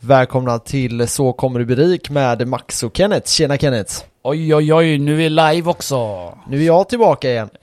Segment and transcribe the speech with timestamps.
[0.00, 3.30] Välkomna till Så kommer du bli rik med Max och Kenneth.
[3.30, 4.04] Tjena Kenneth!
[4.22, 5.98] Oj oj oj, nu är vi live också!
[6.48, 7.50] Nu är jag tillbaka igen.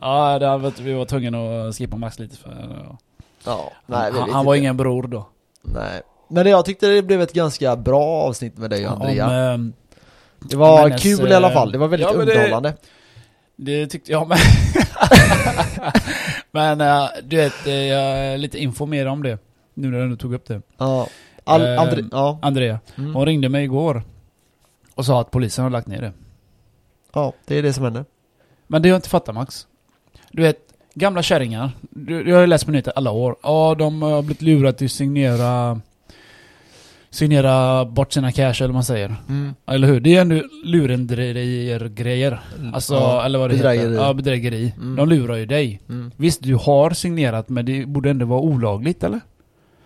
[0.00, 2.76] ja, det var, vi var tvungna att skippa Max lite för...
[3.44, 5.28] Ja, nej, han, han var ingen bror då.
[5.62, 6.00] Nej.
[6.28, 9.26] Men jag tyckte det blev ett ganska bra avsnitt med dig Andrea.
[9.26, 9.72] Om, ehm,
[10.40, 12.74] det var hennes, kul i alla eh, fall, det var väldigt ja, men det- underhållande.
[13.56, 14.38] det tyckte jag med.
[16.50, 19.38] Men eh, du vet, eh, jag är lite informerad om det.
[19.74, 20.62] Nu när du tog upp det.
[20.78, 21.06] Ja.
[21.44, 22.38] All, Ehm, Andre, ja.
[22.42, 23.14] Andrea, Mm.
[23.14, 24.02] hon ringde mig igår.
[24.94, 26.12] Och sa att polisen har lagt ner det.
[27.14, 28.04] ja, det är det som händer.
[28.66, 29.66] Men det jag inte fattar Max.
[30.32, 30.58] Du vet,
[30.94, 31.70] gamla kärringar.
[31.90, 33.36] Du, jag har ju läst på nyheter alla år.
[33.42, 35.80] Ja, de har blivit lurade till att signera...
[37.10, 39.16] Signera bort sina cash eller vad man säger.
[39.28, 39.54] Mm.
[39.66, 40.00] Eller hur?
[40.00, 42.40] Det är ändå lurendrejer-grejer.
[42.74, 43.90] Alltså, Ja, eller vad det bedrägeri.
[43.90, 44.04] heter.
[44.04, 44.74] Ja, bedrägeri.
[44.76, 44.96] Mm.
[44.96, 45.80] De lurar ju dig.
[45.88, 46.10] Mm.
[46.16, 49.20] Visst, du har signerat men det borde ändå vara olagligt eller?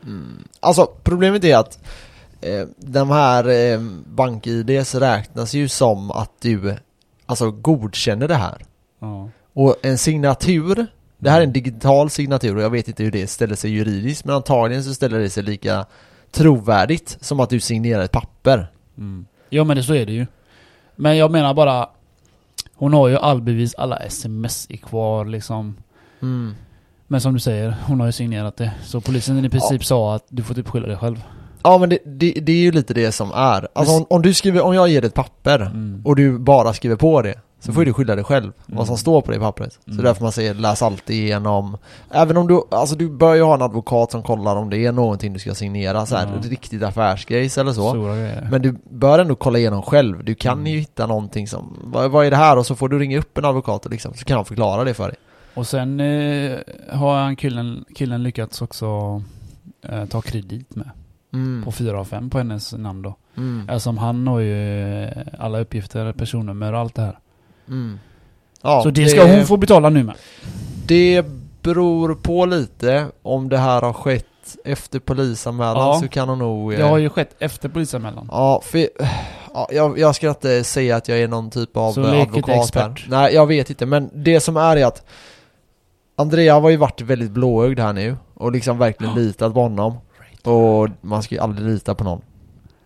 [0.02, 0.44] Mm.
[0.60, 1.78] Alltså problemet är att
[2.40, 6.76] eh, de här eh, bank-IDs räknas ju som att du
[7.26, 8.64] alltså godkänner det här.
[8.98, 9.30] Ja.
[9.52, 10.86] Och en signatur,
[11.18, 14.24] det här är en digital signatur och jag vet inte hur det ställer sig juridiskt
[14.24, 15.86] men antagligen så ställer det sig lika
[16.30, 18.66] trovärdigt som att du signerar ett papper.
[18.98, 19.26] Mm.
[19.48, 20.26] Ja men det, så är det ju.
[20.96, 21.88] Men jag menar bara...
[22.74, 25.76] Hon har ju all bevis, alla sms är kvar liksom.
[26.22, 26.54] Mm.
[27.08, 28.72] Men som du säger, hon har ju signerat det.
[28.84, 31.24] Så polisen i princip sa att du får typ skylla dig själv.
[31.62, 33.68] Ja men det, det, det är ju lite det som är.
[33.72, 36.02] Alltså om, om du skriver, om jag ger dig ett papper Mm.
[36.04, 37.84] och du bara skriver på det så får Mm.
[37.88, 38.98] du skylla dig själv vad som Mm.
[38.98, 39.72] står på det pappret.
[39.84, 40.04] Så Mm.
[40.04, 41.76] därför man säger läs alltid igenom
[42.10, 44.92] Även om du, alltså du bör ju ha en advokat som kollar om det är
[44.92, 46.40] någonting du ska signera så här, Ja.
[46.40, 47.94] ett riktigt affärsgrejs eller så.
[48.50, 50.66] Men du bör ändå kolla igenom själv, du kan Mm.
[50.66, 52.58] ju hitta någonting som vad, vad är det här?
[52.58, 54.94] Och så får du ringa upp en advokat och liksom, så kan han förklara det
[54.94, 55.16] för dig
[55.58, 56.58] Och sen eh,
[56.90, 59.22] har han killen, killen lyckats också
[59.88, 60.90] eh, ta kredit med.
[61.32, 61.64] mm.
[61.64, 63.16] På 4 av 5 på hennes namn då.
[63.36, 63.68] Mm.
[63.68, 67.18] Eftersom han har ju eh, alla uppgifter, personnummer och allt det här.
[67.68, 67.98] Mm.
[68.62, 70.14] Ja, så det ska hon få betala nu med.
[70.86, 71.24] Det
[71.62, 74.24] beror på lite om det här har skett
[74.64, 76.00] efter polisanmälan Ja.
[76.02, 78.28] så kan hon nog eh, Det har ju skett efter polisanmälan.
[78.30, 78.88] Ja, för
[79.54, 82.62] ja, jag, jag ska inte säga att jag är någon typ av Så advokat här.
[82.62, 83.06] expert.
[83.08, 85.06] Nej, jag vet inte, men det som är är att
[86.18, 89.18] Andrea har ju varit väldigt blåögd här nu och liksom verkligen Ja.
[89.20, 89.96] litat på honom.
[90.44, 92.20] Och man ska ju aldrig lita på någon.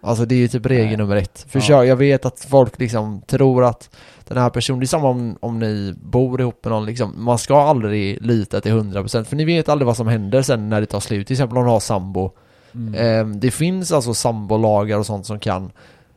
[0.01, 0.97] Alltså det är ju typ regel Nej.
[0.97, 1.47] nummer ett.
[1.49, 3.91] Försök, jag vet att folk liksom tror att
[4.29, 7.39] den här personen, det är samma om, om ni bor ihop med någon liksom, man
[7.39, 10.87] ska aldrig lita till 100% för ni vet aldrig vad som händer sen när det
[10.87, 11.27] tar slut.
[11.27, 12.31] Till exempel om du har sambo.
[12.75, 12.95] Mm.
[12.95, 15.73] Ehm, det finns alltså sambolagar och sånt som kan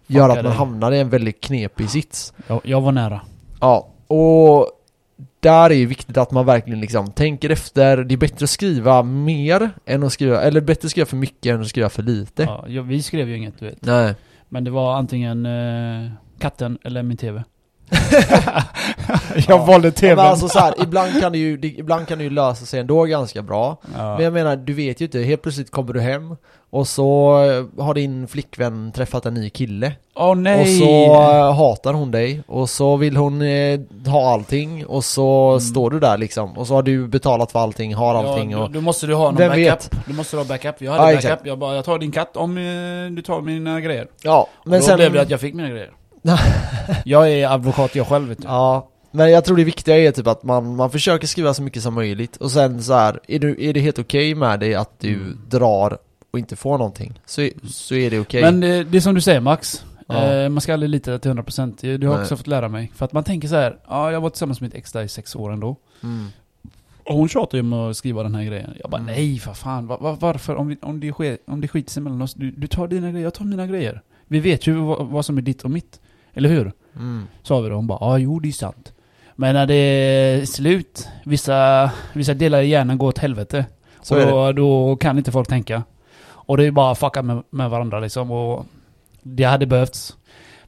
[0.08, 2.34] göra att man hamnar i en väldigt knepig sits.
[2.48, 3.22] Jag, jag var nära.
[3.62, 4.70] Ja, och
[5.46, 7.98] där är ju viktigt att man verkligen liksom tänker efter.
[7.98, 11.54] Det är bättre att skriva mer än att skriva, eller bättre att skriva för mycket
[11.54, 12.44] än att skriva för lite.
[12.68, 13.86] Ja, vi skrev ju inget du vet.
[13.86, 14.16] Nej.
[14.50, 17.44] Men det var antingen eh, katten eller min TV.
[19.48, 22.30] Jag valde Ja, men alltså så här, ibland kan det ju, ibland kan det ju
[22.30, 23.78] lösa sig ändå ganska bra.
[23.98, 24.16] Ja.
[24.16, 26.36] Men jag menar, du vet ju inte, helt plötsligt kommer du hem
[26.70, 27.32] och så
[27.80, 29.92] har din flickvän träffat en ny kille.
[30.16, 30.62] Åh nej!
[30.62, 35.50] Och så eh, hatar hon dig och så vill hon eh, ha allting och så
[35.50, 35.60] Mm.
[35.60, 38.72] står du där liksom och så har du betalat för allting, har allting ja, och
[38.72, 39.58] då, måste du ha någon backup.
[39.58, 39.92] vet?
[40.08, 40.76] Du måste ha backup.
[40.82, 41.32] Jag Ja, hade exakt.
[41.32, 41.48] backup.
[41.48, 42.64] Jag bara, jag tar din katt om eh,
[43.16, 44.08] du tar mina grejer.
[44.22, 45.90] Ja, Men men då sen blev det att jag fick mina grejer.
[47.06, 48.48] jag är advokat jag själv vet du.
[48.48, 51.84] Ja, men jag tror det viktiga är typ att man, man försöker skriva så mycket
[51.84, 55.00] som möjligt och sen så här, är, du, är det helt okej med dig att
[55.00, 55.40] du Mm.
[55.50, 55.98] drar
[56.32, 58.42] och inte får någonting så, så är det okej.
[58.42, 59.86] Men det, det är som du säger Max.
[60.08, 60.24] Ja.
[60.34, 61.78] Eh, man ska aldrig lita till 100%.
[61.82, 62.22] Det det har Nej.
[62.24, 62.92] också fått lära mig.
[62.96, 65.08] För att man tänker så här, ja jag var tillsammans med mitt ex där i
[65.08, 65.76] sex år ändå.
[66.04, 66.28] Mm.
[67.04, 68.74] Och hon tjatar ju om att skriva den här grejen.
[68.82, 69.14] Jag bara Mm.
[69.16, 70.56] nej för fan, var, var, varför?
[70.56, 73.12] Om, vi, om, det sker, om det skiter sig mellan oss, du, du tar dina
[73.12, 74.02] grejer, jag tar mina grejer.
[74.28, 76.00] Vi vet ju vad, vad som är ditt och mitt.
[76.36, 76.72] Eller hur?
[76.96, 77.28] Mm.
[77.44, 77.76] Sa vi då.
[77.76, 78.94] Hon bara ja jo det är sant.
[79.36, 83.66] Men när det är slut, vissa, vissa delar i hjärnan går åt helvete.
[84.02, 85.84] Så och då, då kan inte folk tänka.
[86.28, 88.32] Och det är bara att fucka med, med varandra liksom.
[88.32, 88.66] Och
[89.22, 90.16] det hade behövts.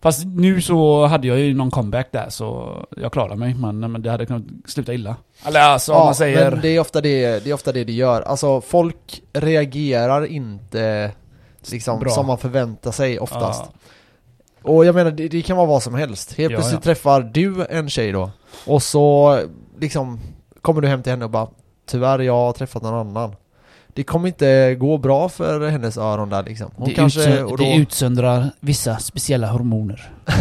[0.01, 3.53] Fast nu så hade jag ju någon comeback där så jag klarade mig.
[3.53, 5.15] Men, men det hade kunnat sluta illa.
[5.45, 6.51] Eller alltså om man säger...
[6.51, 8.21] men det är, ofta det, det är ofta det det gör.
[8.21, 11.11] Alltså folk reagerar inte
[11.71, 12.09] liksom Bra.
[12.09, 13.63] som man förväntar sig oftast.
[13.65, 13.79] Ja.
[14.63, 16.33] Och jag menar, det, det kan vara vad som helst.
[16.33, 16.93] Helt Ja, plötsligt ja.
[16.93, 18.31] träffar du en tjej då,
[18.65, 19.39] och så
[19.79, 20.19] liksom
[20.61, 21.47] kommer du hem till henne och bara
[21.89, 23.35] Tyvärr, jag har träffat någon annan.
[23.93, 26.71] Det kommer inte gå bra för hennes öron där liksom.
[26.75, 30.11] Hon det, kanske, utsö- och då, det utsöndrar vissa speciella hormoner.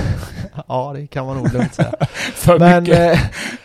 [0.69, 1.93] Ja, det kan man nog lugnt säga.
[2.35, 2.99] För men, mycket.
[3.15, 3.21] eh,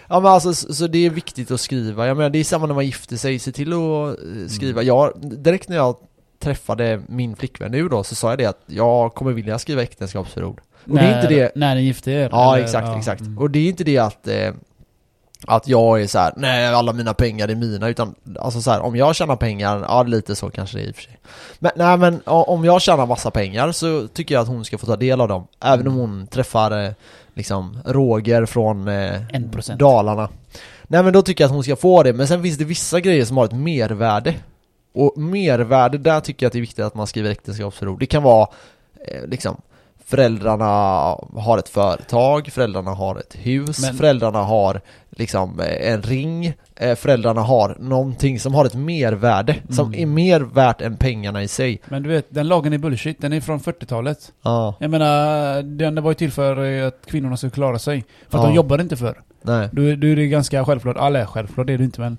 [0.08, 2.08] ja men alltså, så, så det är viktigt att skriva.
[2.08, 4.82] Jag menar, det är samma när man gifter sig, se till att eh, skriva.
[4.82, 4.88] Mm.
[4.88, 5.96] Jag, direkt när jag
[6.42, 10.62] träffade min flickvän nu då så sa jag det att jag kommer vilja skriva äktenskapsförord.
[10.84, 11.52] Och det när, är inte det...
[11.56, 12.30] När ni gifte er?
[12.32, 12.64] Ja eller?
[12.64, 13.22] exakt, Ja, exakt.
[13.22, 13.38] mm.
[13.38, 14.54] Och det är inte det att eh,
[15.48, 18.82] att jag är så här, nej alla mina pengar är mina utan alltså så här,
[18.82, 21.18] om jag tjänar pengar, ja lite så kanske det är i och för sig.
[21.60, 24.86] Men nej men om jag tjänar massa pengar så tycker jag att hon ska få
[24.86, 25.48] ta del av dem.
[25.64, 26.92] Även om hon träffar eh,
[27.34, 29.22] liksom Roger från eh.
[29.78, 30.30] Dalarna.
[30.84, 33.00] Nej men då tycker jag att hon ska få det, men sen finns det vissa
[33.00, 34.34] grejer som har ett mervärde.
[34.94, 38.00] Och mervärde, där tycker jag att det är viktigt att man skriver äktenskapsförord.
[38.00, 38.48] Det kan vara
[39.08, 39.62] eh, liksom
[40.06, 40.66] Föräldrarna
[41.36, 46.96] har ett företag, föräldrarna har ett hus, Men- föräldrarna har liksom eh, en ring, eh,
[46.96, 50.00] föräldrarna har någonting som har ett mervärde, som Mm.
[50.02, 51.82] är mer värt än pengarna i sig.
[51.86, 53.22] Men du vet, den lagen är bullshit.
[53.22, 54.32] Den är från 40-talet.
[54.42, 58.06] Ja, Jag menar, den var ju till för att kvinnorna skulle klara sig.
[58.30, 58.50] För att Ja.
[58.50, 59.22] de jobbade inte för.
[59.42, 59.70] nej.
[59.72, 62.18] Du, du är det ganska självklart, eller självklart är det inte men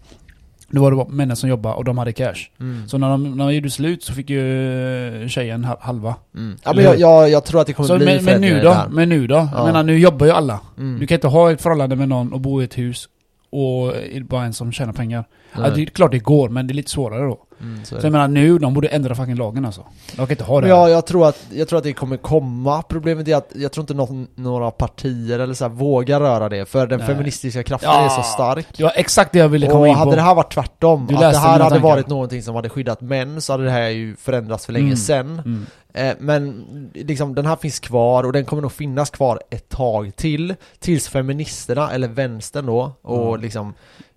[0.73, 2.35] det var det bara männen som jobbade och de hade cash.
[2.61, 2.89] Mm.
[2.89, 6.15] Så när de, när de gjorde slut så fick ju tjejen ha- halva.
[6.37, 6.57] Mm.
[6.65, 8.77] Ja men jag, jag, jag tror att det kommer Så bli men, men nu då?
[8.91, 9.35] Men nu då?
[9.35, 9.51] Ja.
[9.55, 10.61] Jag menar nu jobbar ju alla.
[10.79, 10.99] Mm.
[11.01, 13.09] Du kan inte ha ett förhållande med någon och bo i ett hus
[13.53, 13.93] och
[14.25, 15.25] bara en som tjänar pengar.
[15.53, 15.65] Nej.
[15.69, 17.39] Ja, det är klart det går, men det är lite svårare då.
[17.61, 19.85] Mm, så Så jag menar nu, de borde ändra fucking lagen alltså.
[20.11, 20.69] De kan inte ha det.
[20.69, 22.83] Ja, jag tror, att, jag tror att det kommer komma.
[22.83, 26.87] Problemet är att jag tror inte någon, några partier eller så vågar röra det, för
[26.87, 27.09] den Nej.
[27.09, 28.05] feministiska kraften Ja.
[28.05, 28.81] är så stark.
[28.81, 29.99] Var exakt det jag ville komma Och in på.
[29.99, 31.79] hade det här varit tvärtom, Du att det här hade tankar.
[31.79, 34.97] varit någonting som hade skyddat män, så hade det här ju förändrats för länge Mm.
[34.97, 35.27] sedan.
[35.45, 35.67] Mm.
[35.95, 40.17] Eh, men liksom, den här finns kvar och den kommer nog finnas kvar ett tag
[40.17, 43.41] till, tills feministerna, eller vänstern då, och Mm.
[43.41, 43.75] liksom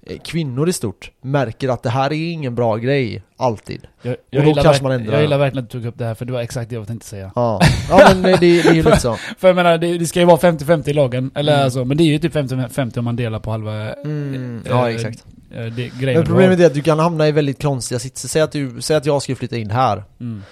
[0.08, 3.88] eh, kvinnor i stort, märker att det här är ingen bra grej, alltid.
[4.02, 5.14] Jag, då gillar kanske verk- man ändrar.
[5.14, 6.88] Jag gillar verkligen att du tog upp det här, för det var exakt det jag
[6.88, 7.32] tänkte säga.
[7.36, 9.14] Ja, ja men det, det är ju lite så.
[9.38, 11.64] För jag menar, det, det ska ju vara 50-50 i lagen, eller Mm.
[11.66, 13.94] alltså, men det är ju typ 50-50 om man delar på halva...
[13.94, 15.26] Mm, eh, ja exakt.
[15.52, 18.28] eh, det, Men problemet är att du kan hamna i väldigt konstiga sitser.
[18.28, 20.04] Säg att, du, säg att jag skulle flytta in här.
[20.20, 20.44] Mm.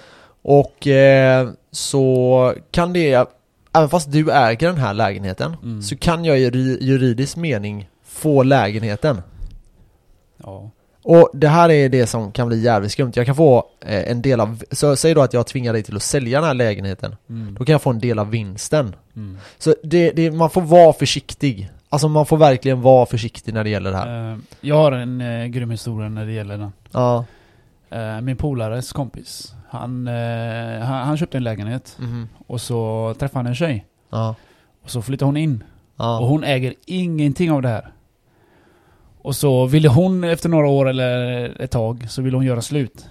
[0.46, 3.28] Och eh, så kan det,
[3.72, 5.82] även fast du äger den här lägenheten, Mm.
[5.82, 9.22] så kan jag i juri- juridisk mening få lägenheten.
[10.44, 10.70] Ja.
[11.02, 13.12] Och det här är det som kan bli jävligt skumt.
[13.14, 15.96] Jag kan få eh, en del av, så säg då att jag tvingar dig till
[15.96, 17.16] att sälja den här lägenheten.
[17.28, 17.54] Mm.
[17.58, 18.94] Då kan jag få en del av vinsten.
[19.16, 19.38] Mm.
[19.58, 21.70] Så det, det, man får vara försiktig.
[21.88, 24.32] Alltså man får verkligen vara försiktig när det gäller det här.
[24.32, 26.72] Eh, jag har en uh, grym historia när det gäller den.
[26.92, 27.24] Ja.
[27.90, 32.28] Eh, min polares kompis, han, eh, han, han köpte en lägenhet Mhm.
[32.46, 33.86] och så träffade han en tjej.
[34.10, 34.34] Ja.
[34.82, 35.64] Och så flyttade hon in.
[35.96, 36.18] Och Ja.
[36.18, 37.92] hon äger ingenting av det här.
[39.22, 41.16] Och så ville hon efter några år eller
[41.62, 43.06] ett tag så ville hon göra slut.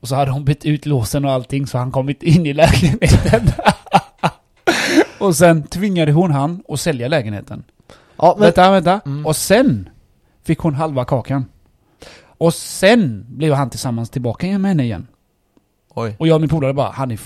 [0.00, 2.52] Och så hade hon bytt ut låsen och allting så han kom inte in i
[2.52, 3.46] lägenheten.
[5.20, 7.64] och sen tvingade hon han att sälja lägenheten.
[8.16, 9.00] Ja, men, vänta, vänta.
[9.06, 9.26] Mm.
[9.26, 9.88] Och sen
[10.42, 11.44] fick hon halva kakan.
[12.38, 15.06] Och sen blev han tillsammans tillbaka med henne igen.
[15.94, 16.16] Oj.
[16.18, 17.20] Och jag och min polare bara, han är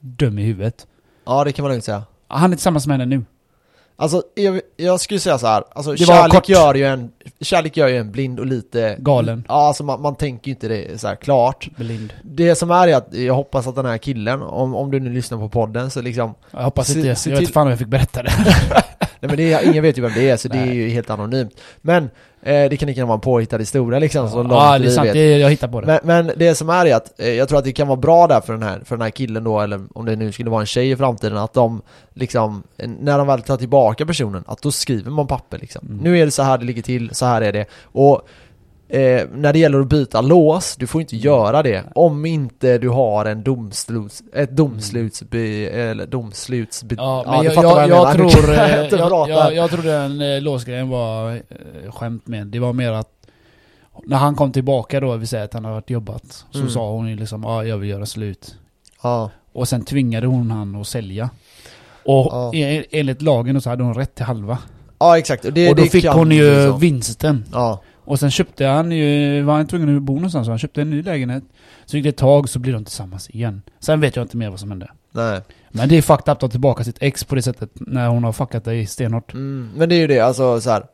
[0.00, 0.86] dum i huvudet.
[1.26, 2.02] Ja, det kan man lugnt säga.
[2.28, 3.24] Han är tillsammans med henne nu.
[3.96, 5.64] Alltså, jag, jag skulle säga så här.
[5.74, 7.10] alltså Det var kärlek gör, ju en,
[7.40, 8.96] kärlek gör ju en blind och lite...
[8.98, 9.44] Galen.
[9.48, 11.68] Ja, alltså man, man tänker ju inte det så här klart.
[11.76, 12.12] Blind.
[12.24, 15.10] Det som är är att jag hoppas att den här killen, om, om du nu
[15.10, 16.34] lyssnar på podden så liksom...
[16.50, 18.32] Jag hoppas Se- inte, se jag vet till- fan om jag fick berätta det.
[19.00, 20.76] Nej men det är, ingen vet ju vem det är så det är Nej.
[20.76, 21.60] ju helt anonymt.
[21.80, 22.10] Men
[22.42, 25.12] eh, det kan lika gärna vara en påhittad historia liksom, långt ja, det är sant.
[25.12, 25.86] Det, jag hittar på det.
[25.86, 28.26] Men, men det som är är att eh, jag tror att det kan vara bra
[28.26, 30.60] där för den, här, för den här killen då, eller om det nu skulle vara
[30.60, 31.82] en tjej i framtiden, att de
[32.14, 35.86] liksom, när de väl tar tillbaka personen, att då skriver man papper liksom.
[35.86, 35.98] Mm.
[36.02, 37.66] Nu är det så här det ligger till, så här är det.
[37.82, 38.22] Och
[38.92, 42.88] eh, när det gäller att byta lås, du får inte göra det om inte du
[42.88, 46.94] har en domsluts, ett domslutsbe, eller domslutsbe...
[46.98, 48.54] ja, men du jag, jag, jag jag, tror...
[48.54, 52.46] Jag eh, jag, jag, tror den eh, låsgrejen var eh, skämt med.
[52.46, 53.08] Det var mer att
[54.06, 56.70] när han kom tillbaka då, vi säger att han har varit jobbat, så Mm.
[56.70, 58.54] sa hon ju liksom ja, jag vill göra slut.
[59.02, 61.30] Ja, Och sen tvingade hon han att sälja.
[62.04, 62.54] Och Ja.
[62.54, 64.58] e- enligt lagen så hade hon rätt till halva.
[64.98, 65.44] ja exakt.
[65.44, 66.76] Och, det, och då fick hon ju så.
[66.76, 67.44] vinsten.
[67.52, 67.82] Ja.
[68.04, 70.90] Och sen köpte han ju, var han tvungen att bo någonstans, så han köpte en
[70.90, 71.44] ny lägenhet.
[71.84, 73.62] Så gick det ett tag så blir de tillsammans igen.
[73.80, 74.90] Sen vet jag inte mer vad som hände.
[75.10, 75.40] Nej.
[75.70, 78.24] Men det är fucked up att ta tillbaka sitt ex på det sättet när hon
[78.24, 79.32] har fuckat dig stenhårt.
[79.34, 80.84] Mm, men det är ju det, alltså så här.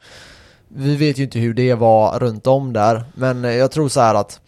[0.68, 4.14] Vi vet ju inte hur det var runt om där, men jag tror så här
[4.14, 4.40] att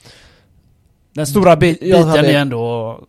[1.14, 3.00] Den stora bi- biten hade- är ändå...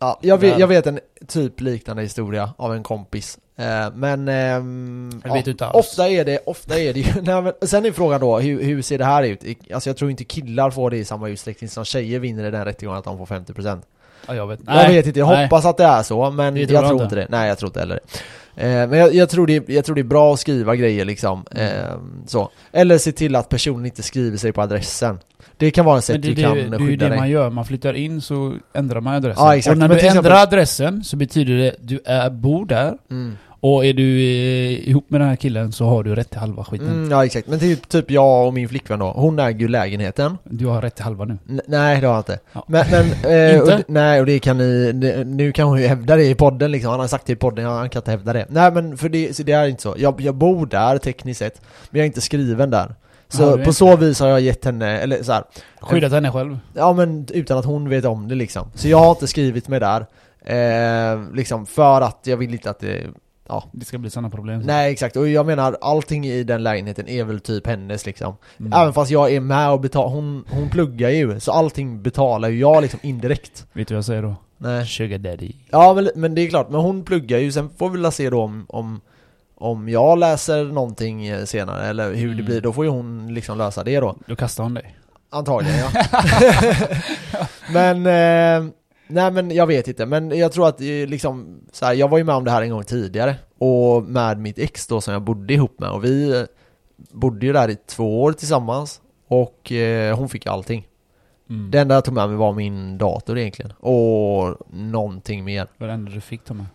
[0.00, 0.58] Ja, jag vet, Ja.
[0.58, 3.38] jag vet en typ liknande historia av en kompis.
[3.58, 4.28] Eh, men...
[4.28, 5.22] ehm,
[5.58, 5.70] ja.
[5.72, 7.12] Ofta är det, ofta är det ju...
[7.22, 9.44] Nej, men, sen är frågan då, hur, hur ser det här ut?
[9.74, 12.64] Alltså jag tror inte killar får det i samma utsträckning som tjejer vinner i den
[12.64, 13.80] rättegången att de får 50%.
[14.28, 14.60] Ja, jag vet.
[14.66, 15.44] jag vet inte, jag nej.
[15.44, 17.16] hoppas att det är så, men jag tror inte inte.
[17.16, 17.26] det.
[17.30, 18.00] Nej, jag tror inte heller
[18.54, 18.62] det.
[18.62, 21.44] Eh, men jag, jag, tror det, jag tror det är bra att skriva grejer liksom,
[21.50, 21.66] Mm.
[21.78, 21.94] eh,
[22.26, 22.50] så.
[22.72, 25.18] Eller se till att personen inte skriver sig på adressen.
[25.56, 27.18] Det kan vara ett sätt det, du det, kan det är ju skydda det dig.
[27.18, 29.44] man gör, man flyttar in så ändrar man adressen.
[29.44, 29.72] Ja, exakt.
[29.72, 32.94] Och när Men du ändrar exempel- adressen så betyder det att du är, bor där
[33.10, 33.36] Mm.
[33.60, 36.64] Och är du eh, ihop med den här killen så har du rätt till halva
[36.64, 36.88] skiten.
[36.88, 40.38] Mm, ja exakt, men typ, typ jag och min flickvän då, hon äger ju lägenheten
[40.44, 41.38] Du har rätt till halva nu.
[41.48, 42.38] N- nej det har jag inte.
[42.52, 42.64] Ja.
[42.68, 43.74] Men, men eh, Inte?
[43.74, 44.92] och, nej och det kan ni,
[45.26, 47.64] nu kan hon ju hävda det i podden liksom, han har sagt det i podden,
[47.64, 48.46] han kan inte hävda det.
[48.48, 49.94] Nej men för det, det är inte så.
[49.98, 51.60] Jag, jag bor där tekniskt sett,
[51.90, 52.94] men jag är inte skriven där.
[53.28, 55.42] Så Ja, på inte så vis har jag gett henne, eller så här,
[55.80, 56.58] Skyddat henne själv.
[56.74, 58.70] ja men utan att hon vet om det liksom.
[58.74, 60.06] Så jag har inte skrivit mig där,
[60.44, 63.00] eh, liksom för att jag vill inte att det
[63.72, 64.60] Det ska bli sådana problem.
[64.60, 68.72] Nej exakt, och jag menar allting i den lägenheten är väl typ hennes liksom Mm.
[68.72, 72.58] Även fast jag är med och betalar, hon, hon pluggar ju, så allting betalar ju
[72.58, 74.34] jag liksom indirekt Vet du vad jag säger då?
[74.58, 75.52] Nej Sugar daddy.
[75.70, 78.30] Ja men, men det är klart, men hon pluggar ju, sen får vi väl se
[78.30, 79.00] då om, om
[79.60, 82.44] om jag läser någonting senare eller hur det Mm.
[82.44, 84.96] blir, då får ju hon liksom lösa det då Då kastar hon dig.
[85.30, 85.90] Antagligen ja
[87.72, 88.70] Men, eh,
[89.08, 92.18] nej men jag vet inte, men jag tror att eh, liksom så här, jag var
[92.18, 95.22] ju med om det här en gång tidigare Och med mitt ex då som jag
[95.22, 96.46] bodde ihop med och vi eh,
[97.12, 100.88] bodde ju där i två år tillsammans Och eh, hon fick allting
[101.50, 101.70] Mm.
[101.70, 105.92] Det enda jag tog med mig var min dator egentligen Och någonting mer var det
[105.92, 106.66] enda du fick ta med.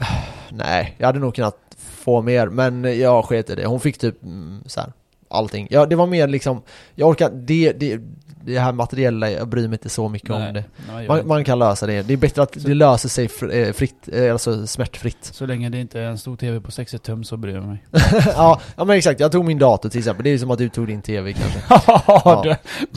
[0.50, 3.66] Nej, jag hade nog kunnat få mer men jag sket i det.
[3.66, 4.92] Hon fick typ mm, så här,
[5.28, 5.66] allting.
[5.70, 6.62] Ja, det var mer liksom,
[6.94, 8.00] jag orkar, det, det,
[8.46, 10.64] det här materiella, jag bryr mig inte så mycket om det.
[10.88, 12.02] Nej, Man, man kan lösa det.
[12.02, 15.18] Det är bättre att det löser sig eh, fritt, eh, alltså smärtfritt.
[15.20, 17.84] Så länge det inte är en stor TV på 60 tum så bryr jag mig.
[18.26, 20.24] ja, ja men exakt, jag tog min dator till exempel.
[20.24, 21.60] Det är som att du tog din TV kanske.
[22.06, 22.56] ja,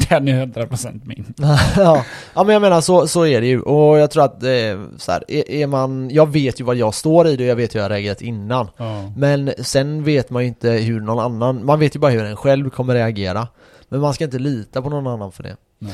[0.10, 1.34] den är 100% min.
[1.78, 2.06] ja.
[2.34, 3.62] ja, men jag menar så, så är det ju.
[3.62, 4.50] Och jag tror att, eh,
[4.98, 7.56] så här, är, är man, jag vet ju vad jag står i det och jag
[7.56, 8.70] vet hur jag har reagerat innan.
[8.78, 9.12] Ja.
[9.18, 12.36] Men sen vet man ju inte hur någon annan, man vet ju bara hur en
[12.36, 13.48] själv kommer reagera.
[13.90, 15.56] Men man ska inte lita på någon annan för det.
[15.80, 15.94] Nej.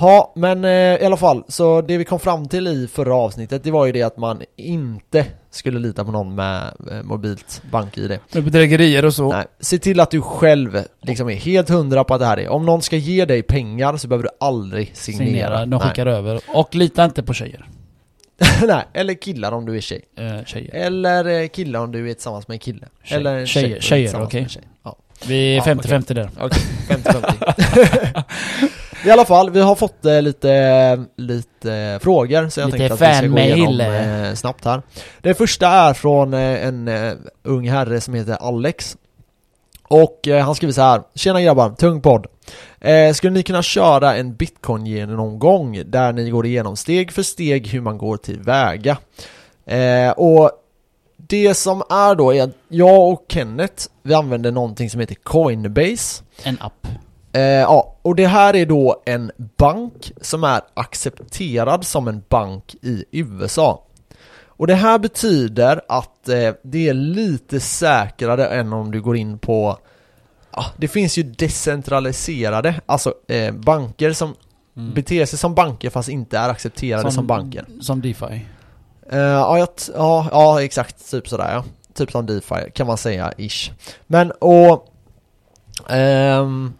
[0.00, 3.64] Ja, men eh, i alla fall, så det vi kom fram till i förra avsnittet,
[3.64, 8.18] det var ju det att man inte skulle lita på någon med eh, mobilt bank-id.
[8.32, 9.32] Med bedrägerier och så.
[9.32, 12.48] Nej, se till att du själv liksom är helt hundra på att det här är.
[12.48, 15.26] Om någon ska ge dig pengar så behöver du aldrig signera.
[15.26, 15.80] Signera, de Nej.
[15.80, 16.40] skickar över.
[16.54, 17.66] Och lita inte på tjejer.
[18.66, 20.02] Nej, eller killar om du är tjej.
[20.16, 20.74] Eh, tjejer.
[20.74, 22.86] Eller eh, killar om du är tillsammans med en kille.
[23.04, 24.46] Tjej- Eller tjejer- tjejer, tillsammans okej.
[24.54, 24.60] Ja.
[25.26, 26.30] Vi är Ja, 50-50 där.
[26.40, 28.24] Okej, 50-50.
[29.04, 33.12] I alla fall, vi har fått eh, lite, lite frågor så jag Lite tänkte att
[33.12, 34.82] vi ska gå igenom eh, snabbt här.
[35.20, 38.96] Det första är från eh, en eh, ung herre som heter Alex.
[39.88, 41.02] Och eh, han skriver så här.
[41.14, 42.26] Tjena grabbar, tung podd.
[42.80, 47.80] Eh, skulle ni kunna köra en bitcoin-genomgång där ni går igenom steg för steg hur
[47.80, 48.98] man går tillväga?
[49.66, 50.50] Eh, och
[51.26, 56.24] det som är då är att jag och Kenneth, vi använder någonting som heter Coinbase.
[56.42, 56.86] En app.
[57.32, 62.74] Eh, ja, och det här är då en bank som är accepterad som en bank
[62.82, 63.84] i USA.
[64.46, 69.38] Och det här betyder att eh, det är lite säkrare än om du går in
[69.38, 69.78] på
[70.52, 74.34] Ja, det finns ju decentraliserade, alltså eh, banker som
[74.78, 74.94] Mm.
[74.94, 77.66] beter sig som banker fast inte är accepterade som, banker.
[77.80, 78.46] Som DeFi.
[79.12, 81.64] Eh, ja, ja, ja, exakt, typ sådär ja.
[81.94, 83.70] Typ som DeFi kan man säga, ish.
[84.06, 84.88] Men och
[85.88, 86.72] ehm,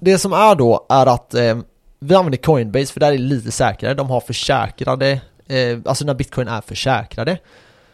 [0.00, 1.64] Det som är då är att ehm,
[2.00, 6.14] vi använder Coinbase för där är det lite säkrare, de har försäkrade eh, Alltså när
[6.14, 7.38] bitcoin är försäkrade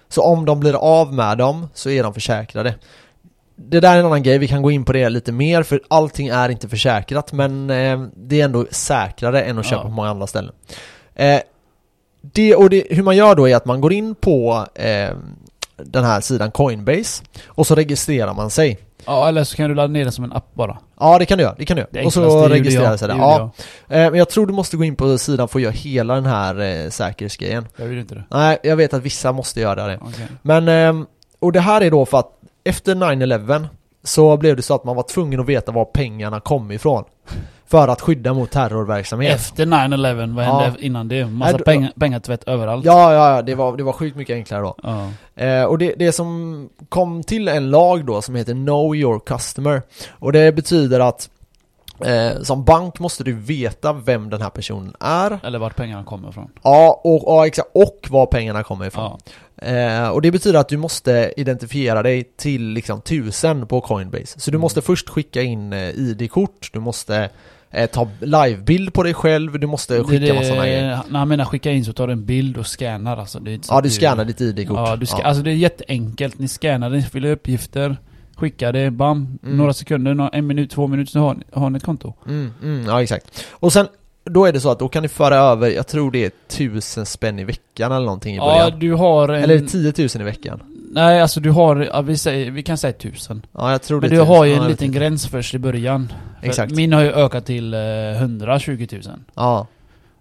[0.08, 2.74] Så om de blir av med dem så är de försäkrade
[3.56, 5.80] Det där är en annan grej, vi kan gå in på det lite mer för
[5.88, 9.82] allting är inte försäkrat men eh, det är ändå säkrare än att köpa Ja.
[9.82, 10.52] på många andra ställen
[12.32, 15.10] det, och det, hur man gör då är att man går in på eh,
[15.76, 18.78] den här sidan Coinbase och så registrerar man sig.
[19.06, 20.78] Ja, eller så kan du ladda ner den som en app bara.
[21.00, 22.06] Ja det kan du göra, det kan du Det göra.
[22.06, 23.14] Och enklaste, så det registrerar sig där.
[23.14, 23.50] Det Ja.
[23.88, 26.26] Eh, men jag tror du måste gå in på sidan för att göra hela den
[26.26, 27.66] här eh, säkerhetsgrejen.
[27.76, 28.24] Jag vill inte det.
[28.30, 29.98] Nej, jag vet att vissa måste göra det.
[30.02, 30.26] Okej.
[30.42, 31.06] Men, ehm,
[31.38, 32.30] och det här är då för att
[32.64, 33.66] efter 9-11
[34.04, 37.04] så blev det så att man var tvungen att veta var pengarna kom ifrån.
[37.66, 39.34] För att skydda mot terrorverksamhet.
[39.34, 40.58] Efter 9-11, vad Ja.
[40.60, 41.26] hände innan det?
[41.26, 42.84] Massa Nej, pengar, pengatvätt överallt.
[42.84, 44.74] Ja, ja, ja, det var, det var sjukt mycket enklare då.
[44.82, 45.08] Ja.
[45.44, 49.82] Eh, och det, det som kom till en lag då som heter Know Your Customer
[50.10, 51.28] och det betyder att
[52.00, 56.28] eh, som bank måste du veta vem den här personen är Eller vart pengarna kommer
[56.28, 56.50] ifrån.
[56.62, 59.18] Ja, och, ja exakt, och var pengarna kommer ifrån
[59.62, 59.66] Ja.
[59.68, 64.50] eh, Och det betyder att du måste identifiera dig till liksom tusen på Coinbase Så
[64.50, 64.60] du Mm.
[64.60, 67.28] måste först skicka in eh, ID-kort, du måste
[67.70, 70.98] eh, ta livebild på dig själv, du måste skicka det, massa sådana grejer.
[71.08, 73.40] När han menar skicka in så tar du en bild och scannar alltså.
[73.40, 74.78] Det är Ja, du scannar ditt ID-kort.
[74.78, 76.38] Ja, du ska, Alltså det är jätteenkelt.
[76.38, 77.96] Ni scannar det, fyller uppgifter,
[78.36, 79.38] skickar det, bam.
[79.44, 79.56] Mm.
[79.56, 82.14] Några sekunder, en minut, två minuter så har, har ni ett konto.
[82.26, 83.44] Mm, mm, ja exakt.
[83.52, 83.86] Och sen,
[84.24, 87.06] då är det så att då kan ni föra över, jag tror det är tusen
[87.06, 88.78] spänn i veckan eller någonting i Ja, början.
[88.78, 89.42] du har en...
[89.42, 90.60] Eller 10 000 i veckan.
[90.90, 93.46] Nej, alltså du har, ja, vi, säger, vi kan säga tusen.
[93.52, 94.58] Ja, jag tror Men det du är har ju 1000.
[94.62, 96.12] en Ja, liten gräns först i början.
[96.40, 96.72] För Exakt.
[96.74, 97.80] Min har ju ökat till eh,
[98.20, 99.02] 120 000.
[99.34, 99.66] Ja,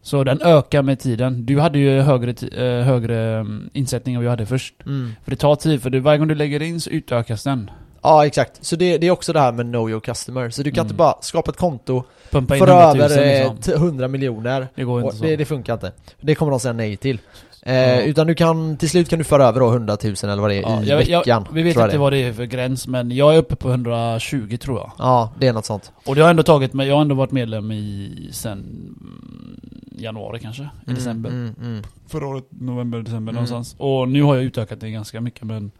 [0.01, 1.45] Så den ökar med tiden.
[1.45, 4.73] Du hade ju högre, eh, högre mm, insättning än vad jag hade först.
[4.85, 5.11] mm.
[5.23, 7.71] För det tar tid, för det, varje gång du lägger in så utökas den.
[8.03, 8.65] Ja exakt.
[8.65, 10.49] Så det, det är också det här med know your customer.
[10.49, 10.85] Så du kan Mm.
[10.85, 13.57] inte bara skapa ett konto, Pumpa in föra 100 000 över eh, liksom.
[13.57, 14.67] t- 100 miljoner.
[14.75, 15.23] Det går inte så.
[15.23, 15.91] det, det funkar inte.
[16.21, 17.19] Det kommer de säga nej till.
[17.65, 18.01] Eh, Ja.
[18.01, 20.55] Utan du kan, till slut kan du föra över då 100 000 eller vad det
[20.55, 21.21] är Ja, i jag, veckan.
[21.25, 21.97] jag, vi vet inte det.
[21.97, 24.91] vad det är för gräns, men jag är uppe på 120 tror jag.
[24.97, 25.91] Ja, det är något sånt.
[26.05, 29.59] Och det har ändå tagit mig, jag har ändå varit medlem i sen mm,
[29.97, 31.29] januari kanske, i Mm, december.
[31.29, 31.83] Mm, mm.
[32.07, 33.33] Förra året, november, december Mm.
[33.35, 33.75] någonstans.
[33.77, 35.71] Och nu har jag utökat det ganska mycket men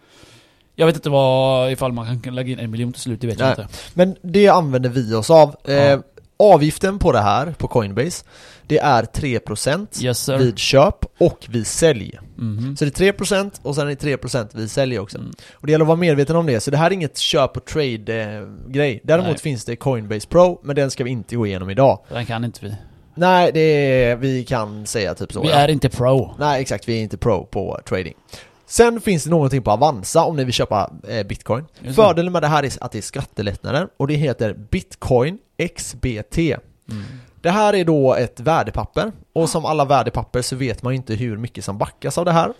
[0.75, 3.39] Jag vet inte vad, ifall man kan lägga in en miljon till slut, det vet
[3.39, 3.56] jag Nej.
[3.60, 3.74] inte.
[3.94, 5.56] Men det använder vi oss av.
[5.68, 6.01] Eh, Ja.
[6.38, 8.25] Avgiften på det här, på Coinbase,
[8.68, 10.38] det är 3% Yes sir.
[10.38, 12.20] vid köp och vid sälj.
[12.36, 12.75] Mhm.
[12.77, 15.18] Så det är 3% och sen är det 3% vid sälj också.
[15.18, 15.32] Mm.
[15.53, 17.65] Och det gäller att vara medveten om det, så det här är inget köp och
[17.65, 19.01] trade-grej.
[19.03, 19.38] Däremot Nej.
[19.39, 22.00] finns det Coinbase Pro, men den ska vi inte gå igenom idag.
[22.10, 22.75] Den kan inte vi.
[23.15, 25.42] Nej, det är, vi kan säga typ så.
[25.42, 25.56] Vi ja.
[25.56, 26.36] är inte pro.
[26.39, 28.13] Nej, exakt, vi är inte pro på trading.
[28.74, 31.65] Sen finns det någonting på Avanza om ni vill köpa eh, bitcoin.
[31.96, 35.38] Fördelen med det här är att det är skattelättnader och det heter Bitcoin
[35.75, 36.38] XBT.
[36.38, 37.03] Mm.
[37.44, 41.14] Det här är då ett värdepapper och som alla värdepapper så vet man ju inte
[41.14, 42.54] hur mycket som backas av det här.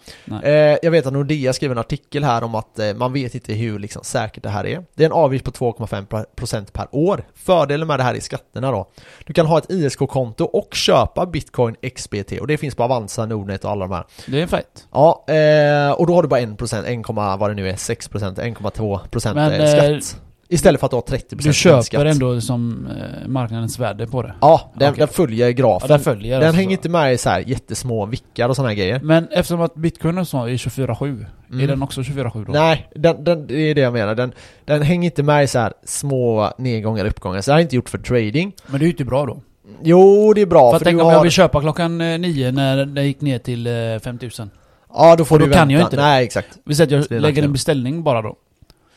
[0.44, 3.54] Eh, jag vet att Nordea skrev en artikel här om att eh, man vet inte
[3.54, 4.86] hur liksom, säkert det här är.
[4.96, 7.24] Det är en avgift på 2,5% per år.
[7.36, 8.92] Fördelen med det här är skatterna då.
[9.25, 13.66] Du kan ha ett ISK-konto och köpa Bitcoin XBT och det finns på Avanza, Nordnet
[13.66, 14.06] och alla de här.
[14.28, 14.88] Det är fett.
[14.92, 19.34] Ja, eh, och då har du bara 1%, 1, vad det nu är, 6%, 1,2%
[19.34, 20.22] Men, eh, eh, skatt.
[20.50, 22.06] Istället för att du har 30% Du köper skatt.
[22.06, 24.34] ändå som eh, marknadens värde på det.
[24.42, 25.00] Ja, den, Okej.
[25.00, 25.88] den följer Ja, grafen.
[25.90, 26.58] den följer den alltså.
[26.60, 29.00] hänger inte med i så här jättesmå vickar och såna här grejer.
[29.04, 31.68] Men eftersom att bitcoin och så är 24-7, är Mm.
[31.68, 32.51] den också 24-7 då?
[32.53, 34.16] Nej, den, den, det är det jag menar.
[34.16, 34.34] Den,
[34.66, 37.42] den hänger inte med i så här små nedgångar och uppgångar.
[37.42, 38.53] Så det här är inte gjort för trading.
[38.68, 39.42] Men det är ju inte bra då.
[39.84, 41.14] Jo, det är bra för för tänk om har...
[41.14, 44.50] jag vill köpa klockan eh, nio när det gick ner till eh, 5000.
[44.96, 45.74] Ja, då får Då du kan vänta.
[45.74, 45.96] jag inte.
[45.96, 46.48] Nej, exakt.
[46.66, 48.36] Vi säger att är jag lägger en beställning bara då.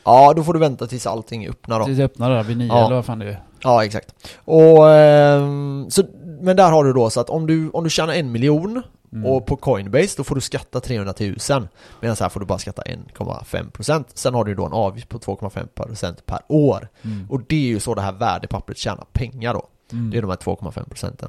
[0.07, 1.85] Ja, då får du vänta tills allting öppnar då.
[1.85, 2.87] Tills jag öppnar det där vid nio Ja.
[2.87, 3.43] eller vad fan det är.
[3.63, 4.15] Ja, exakt.
[4.45, 6.03] Och, ehm, så,
[6.41, 9.27] men där har du då så att om du, om du tjänar en miljon Mm.
[9.31, 11.35] och på Coinbase då får du skatta 300 000
[12.01, 16.15] Medan här får du bara skatta 1,5% Sen har du då en avgift på 2,5%
[16.27, 17.31] per år Mm.
[17.31, 20.11] Och det är ju så det här värdepappret tjänar pengar då Mm.
[20.11, 21.29] Det är de här 2,5 procenten.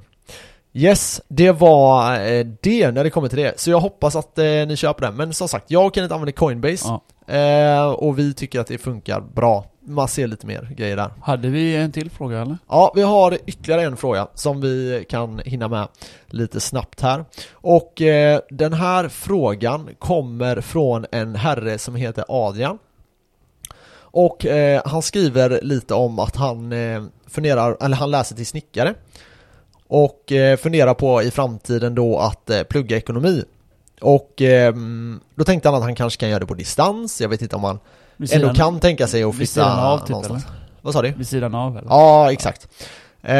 [0.74, 3.60] Yes, det var eh, det när det kommer till det.
[3.60, 5.16] Så jag hoppas att eh, ni köper den.
[5.16, 6.88] Men som sagt, jag och Kenneth använder Coinbase.
[6.88, 7.02] Ja.
[7.28, 9.66] Eh, och vi tycker att det funkar bra.
[9.86, 11.12] Man ser lite mer grejer där.
[11.22, 12.58] Hade vi en till fråga eller?
[12.68, 15.88] Ja, vi har ytterligare en fråga som vi kan hinna med
[16.28, 17.26] lite snabbt här.
[17.52, 22.78] Och eh, den här frågan kommer från en herre som heter Adrian.
[23.96, 28.94] Och eh, han skriver lite om att han eh, funderar, eller han läser till snickare.
[29.88, 33.44] Och eh, funderar på i framtiden då att eh, plugga ekonomi.
[34.02, 34.74] Och eh,
[35.36, 37.22] då tänkte han att han kanske kan göra det på distans.
[37.22, 37.80] Jag vet inte om han
[38.18, 40.46] Vid ändå sidan- kan tänka sig att flytta sidan av typ någonstans.
[40.46, 40.58] eller?
[40.82, 41.12] Vad sa du?
[41.12, 41.88] Vid sidan av eller?
[41.90, 42.68] Ja, exakt.
[43.22, 43.34] Eh,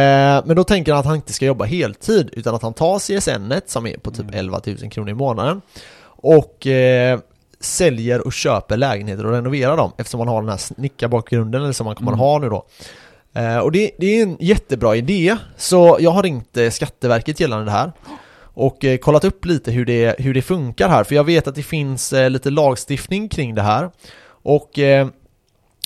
[0.46, 3.54] men då tänker han att han inte ska jobba heltid utan att han tar CSN
[3.68, 4.34] som är på typ Mm.
[4.40, 5.62] 11 000 kronor i månaden
[6.06, 7.20] och eh,
[7.60, 11.86] säljer och köper lägenheter och renoverar dem eftersom man har den här snickarbakgrunden eller som
[11.86, 12.20] man kommer Mm.
[12.20, 12.66] ha nu då.
[13.34, 17.66] Eh, och det, det är en jättebra idé så jag har ringt eh, Skatteverket gällande
[17.66, 17.92] det här
[18.60, 21.56] och eh, kollat upp lite hur det, hur det funkar här för jag vet att
[21.56, 23.90] det finns eh, lite lagstiftning kring det här
[24.44, 25.08] och eh,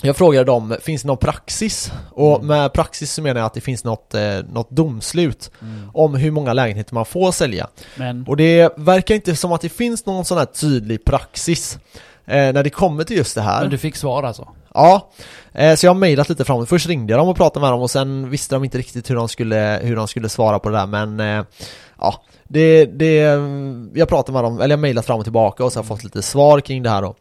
[0.04, 1.92] jag frågade dem, finns det någon praxis?
[2.10, 2.46] Och Mm.
[2.46, 5.90] med praxis så menar jag att det finns något, eh, något domslut Mm.
[5.94, 7.66] om hur många lägenheter man får sälja.
[7.96, 11.78] Men, Och det verkar inte som att det finns någon sån här tydlig praxis
[12.26, 13.60] eh, när det kommer till just det här.
[13.60, 14.48] men du fick svar alltså?
[14.74, 15.10] Ja,
[15.54, 16.68] eh, så jag har mejlat lite framåt.
[16.68, 19.14] Först ringde jag dem och pratade med dem och sen visste de inte riktigt hur
[19.16, 21.44] de skulle, hur de skulle svara på det där men
[22.02, 23.16] ja, det, det,
[23.94, 26.04] jag pratade med dem, eller jag mejlat fram och tillbaka och så har jag fått
[26.04, 27.14] lite svar kring det här då.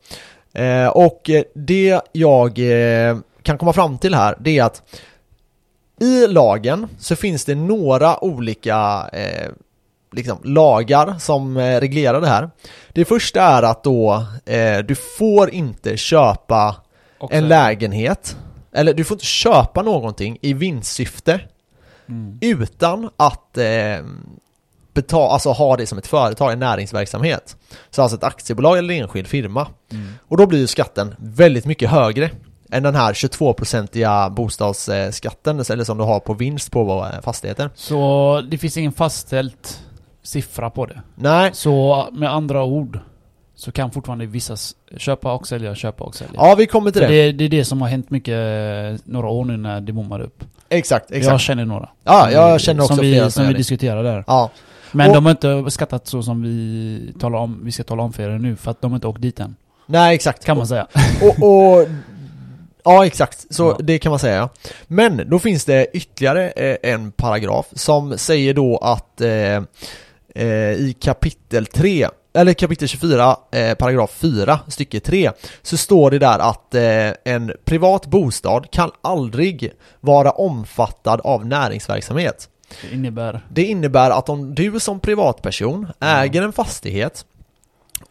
[0.62, 4.82] Eh, och eh, det jag eh, kan komma fram till här, det är att
[6.02, 9.50] i lagen så finns det några olika eh,
[10.12, 12.50] liksom, lagar som eh, reglerar det här.
[12.94, 16.76] Det första är att då eh, du får inte köpa
[17.20, 18.38] Också- en lägenhet
[18.74, 21.40] eller du får inte köpa någonting i vinstsyfte
[22.10, 22.38] Mm.
[22.42, 23.58] utan att
[24.94, 27.56] betala, alltså ha det som ett företag, en näringsverksamhet.
[27.90, 29.68] Så alltså ett aktiebolag eller enskild firma.
[29.92, 30.08] Mm.
[30.28, 32.30] Och då blir ju skatten väldigt mycket högre
[32.72, 37.70] än den här 22-procentiga bostadsskatten, eller som du har på vinst på fastigheter.
[37.76, 39.80] Så det finns ingen fastställt
[40.24, 41.02] siffra på det.
[41.16, 43.00] Nej, Så med andra ord
[43.56, 44.56] så kan fortfarande vissa
[44.98, 46.34] köpa och sälja, köpa och sälja.
[46.36, 47.08] ja vi kommer till det.
[47.08, 50.20] det, det är det som har hänt mycket eh, några år nu när det bommar
[50.22, 50.44] upp.
[50.70, 51.42] Exakt, Jag exakt.
[51.44, 51.90] känner några.
[52.04, 53.58] Ja, jag känner också som vi, flera Som vi det.
[53.58, 54.24] diskuterar där.
[54.28, 54.50] Ja,
[54.92, 58.14] Men Och- de har inte beskattat så som vi, talar om, vi ska tala om
[58.14, 59.56] för er nu, för att de har inte åkt dit än.
[59.86, 60.46] nej exakt.
[60.46, 60.88] Kan man säga.
[61.22, 61.44] Och,
[61.80, 61.88] och
[62.84, 63.78] Ja exakt, så Ja.
[63.84, 64.50] det kan man säga.
[64.88, 69.30] Men då finns det ytterligare eh, en paragraf som säger då att eh,
[70.36, 76.20] eh, i kapitel 3, eller kapitel 24, eh, paragraf 4, stycke 3, så står det
[76.20, 82.50] där att eh, en privat bostad kan aldrig vara omfattad av näringsverksamhet.
[82.82, 83.42] Det innebär...
[83.50, 87.26] Det innebär att om du som privatperson äger en fastighet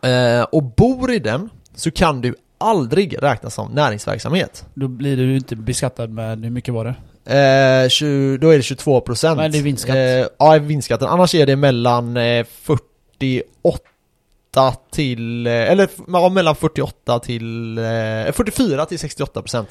[0.03, 4.65] eh, och bor i den så kan du aldrig räknas som näringsverksamhet.
[4.75, 6.95] Då blir du inte beskattad med, hur mycket var det?
[7.25, 9.97] Eh, 20, då är det 22% Men det är vinstskatt.
[9.97, 11.09] Eh, ja, vinstskatten.
[11.09, 18.87] Annars är det mellan eh, 48 till, eh, eller ja, mellan 48 till, eh, 44
[18.87, 19.67] till 68%.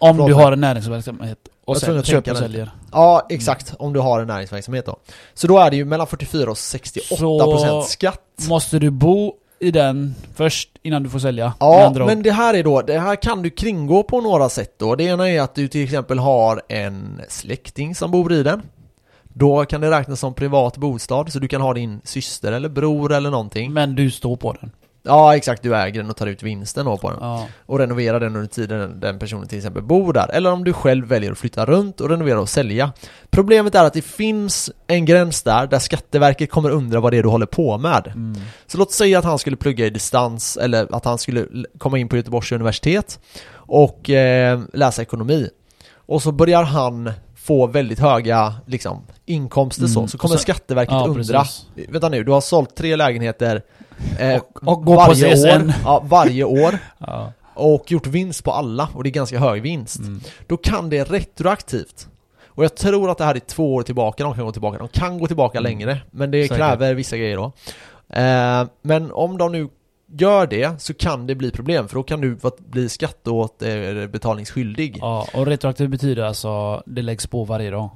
[0.00, 2.70] Om Förlåt du har en näringsverksamhet och Jag sen köper och säljer.
[2.92, 3.74] Ja, exakt.
[3.78, 4.96] Om du har en näringsverksamhet då.
[5.34, 8.46] Så då är det ju mellan 44 och 68% Så- skatt.
[8.48, 11.52] Måste du bo i den först innan du får sälja?
[11.60, 14.94] Ja, men det här är då, det här kan du kringgå på några sätt då.
[14.94, 18.62] Det ena är att du till exempel har en släkting som bor i den.
[19.22, 23.12] Då kan det räknas som privat bostad, så du kan ha din syster eller bror
[23.12, 23.72] eller någonting.
[23.72, 24.70] Men du står på den.
[25.02, 27.18] Ja, exakt, du äger den och tar ut vinsten då på den.
[27.20, 27.46] Ja.
[27.66, 30.30] Och renoverar den under tiden den personen till exempel bor där.
[30.32, 32.92] Eller om du själv väljer att flytta runt och renovera och sälja.
[33.30, 37.22] Problemet är att det finns en gräns där, där Skatteverket kommer undra vad det är
[37.22, 38.06] du håller på med.
[38.06, 38.40] Mm.
[38.66, 41.46] Så låt säga att han skulle plugga i distans eller att han skulle
[41.78, 43.20] komma in på Göteborgs universitet
[43.52, 45.48] och eh, läsa ekonomi.
[45.94, 50.08] Och så börjar han få väldigt höga liksom, inkomster så, Mm.
[50.08, 51.40] så kommer så- Skatteverket Ja, undra.
[51.40, 51.66] precis.
[51.88, 53.62] Vänta nu, du har sålt tre lägenheter
[54.40, 55.48] Och- och gå på varje CSN.
[55.68, 57.32] år, ja, varje år Ja.
[57.54, 59.98] och gjort vinst på alla och det är ganska hög vinst.
[60.00, 60.20] Mm.
[60.46, 62.08] Då kan det retroaktivt.
[62.46, 64.78] Och jag tror att det här är två år tillbaka, de kan gå tillbaka.
[64.78, 65.70] De kan gå tillbaka Mm.
[65.72, 66.56] längre, men det Säkert.
[66.56, 67.52] kräver vissa grejer då.
[68.20, 69.68] Eh, men om de nu
[70.18, 74.96] gör det så kan det bli problem, för då kan du bli skatteåterbetalningsskyldig.
[75.00, 77.88] Ja, ja, och retroaktivt betyder alltså det läggs på varje dag.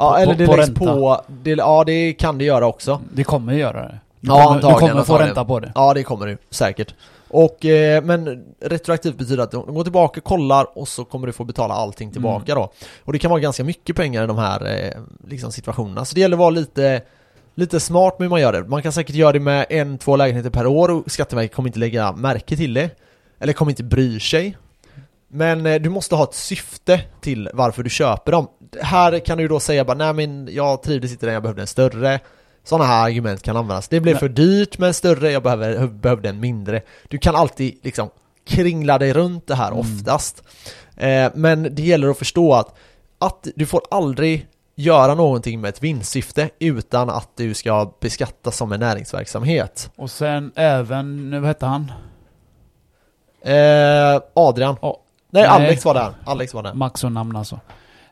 [0.00, 0.84] eller på- det på läggs ränta.
[0.94, 3.00] på, det, ja det kan det göra också.
[3.12, 3.98] Det kommer göra det.
[4.20, 5.26] Du Ja, kommer, du antagligen, kommer få antagligen.
[5.26, 5.72] ränta på det.
[5.74, 6.94] Ja det kommer du, säkert.
[7.30, 11.44] Och, eh, men retroaktivt betyder att de går tillbaka, kollar och så kommer du få
[11.44, 12.62] betala allting tillbaka Mm.
[12.62, 12.72] då.
[13.04, 16.04] Och det kan vara ganska mycket pengar i de här eh, liksom situationerna.
[16.04, 17.02] Så det gäller att vara lite,
[17.54, 18.64] lite smart med hur man gör det.
[18.68, 21.78] Man kan säkert göra det med en, två lägenheter per år och Skatteverket kommer inte
[21.78, 22.90] lägga märke till det.
[23.40, 24.56] Eller kommer inte bry sig.
[25.30, 28.46] Men eh, du måste ha ett syfte till varför du köper dem.
[28.82, 31.66] Här kan du då säga bara, nej men jag trivdes inte där, jag behövde en
[31.66, 32.20] större.
[32.64, 33.88] Sådana här argument kan användas.
[33.88, 36.82] Det blev för dyrt med en större, jag behöver, behövde en mindre.
[37.08, 38.10] Du kan alltid liksom
[38.46, 39.78] kringla dig runt det här Mm.
[39.80, 40.42] oftast.
[40.96, 42.74] Eh, men det gäller att förstå att,
[43.18, 48.72] att du får aldrig göra någonting med ett vinstsyfte utan att du ska beskattas som
[48.72, 49.90] en näringsverksamhet.
[49.96, 51.92] Och sen även, nu hette han?
[53.42, 54.76] Eh, Adrian.
[54.82, 55.00] Ja.
[55.30, 55.50] Nej, Nej.
[55.50, 56.12] Alex var där.
[56.24, 56.74] Alex var där.
[56.74, 57.60] Max och namn alltså.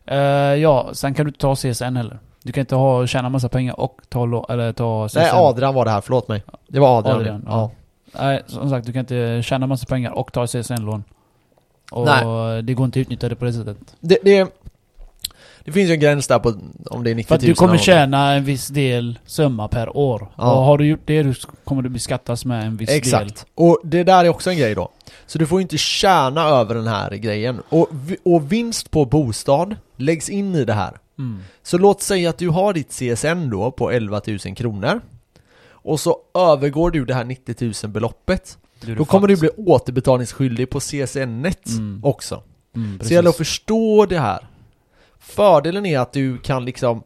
[0.06, 0.16] Eh,
[0.54, 2.18] ja, sen kan du inte ta CSN heller.
[2.46, 5.18] Du kan inte ha, tjäna massa pengar och ta, eller ta CSN.
[5.18, 6.42] Nej, Adrian var det här, förlåt mig.
[6.68, 7.16] Det var Adrian.
[7.16, 7.70] Adrian, ja.
[8.12, 8.22] ja.
[8.22, 11.04] Nej, som sagt, du kan inte tjäna massa pengar och ta CSN-lån.
[11.90, 12.62] Och Nej.
[12.62, 13.76] det går inte att utnyttja det på det sättet.
[14.00, 14.52] Det, det,
[15.64, 16.54] det finns ju en gräns där på
[16.90, 19.96] om det är 90 För 000 att du kommer tjäna en viss del summa per
[19.96, 20.28] år.
[20.36, 20.52] Ja.
[20.52, 22.96] Och har du gjort det, kommer du beskattas med en viss del.
[22.96, 23.46] Exakt.
[23.54, 24.88] Och det där är också en grej då.
[25.26, 27.62] Så du får ju inte tjäna över den här grejen.
[27.68, 27.88] Och,
[28.24, 30.98] och vinst på bostad läggs in i det här.
[31.18, 31.38] Mm.
[31.62, 35.00] Så låt säga att du har ditt CSN då på 11 000 kronor.
[35.68, 38.58] Och så övergår du det här 90 000 beloppet.
[38.96, 42.00] Då kommer du bli återbetalningsskyldig på CSN-et Mm.
[42.04, 42.42] också.
[42.76, 44.46] Mm, Så gäller att förstå det här.
[45.18, 47.02] Fördelen är att du kan liksom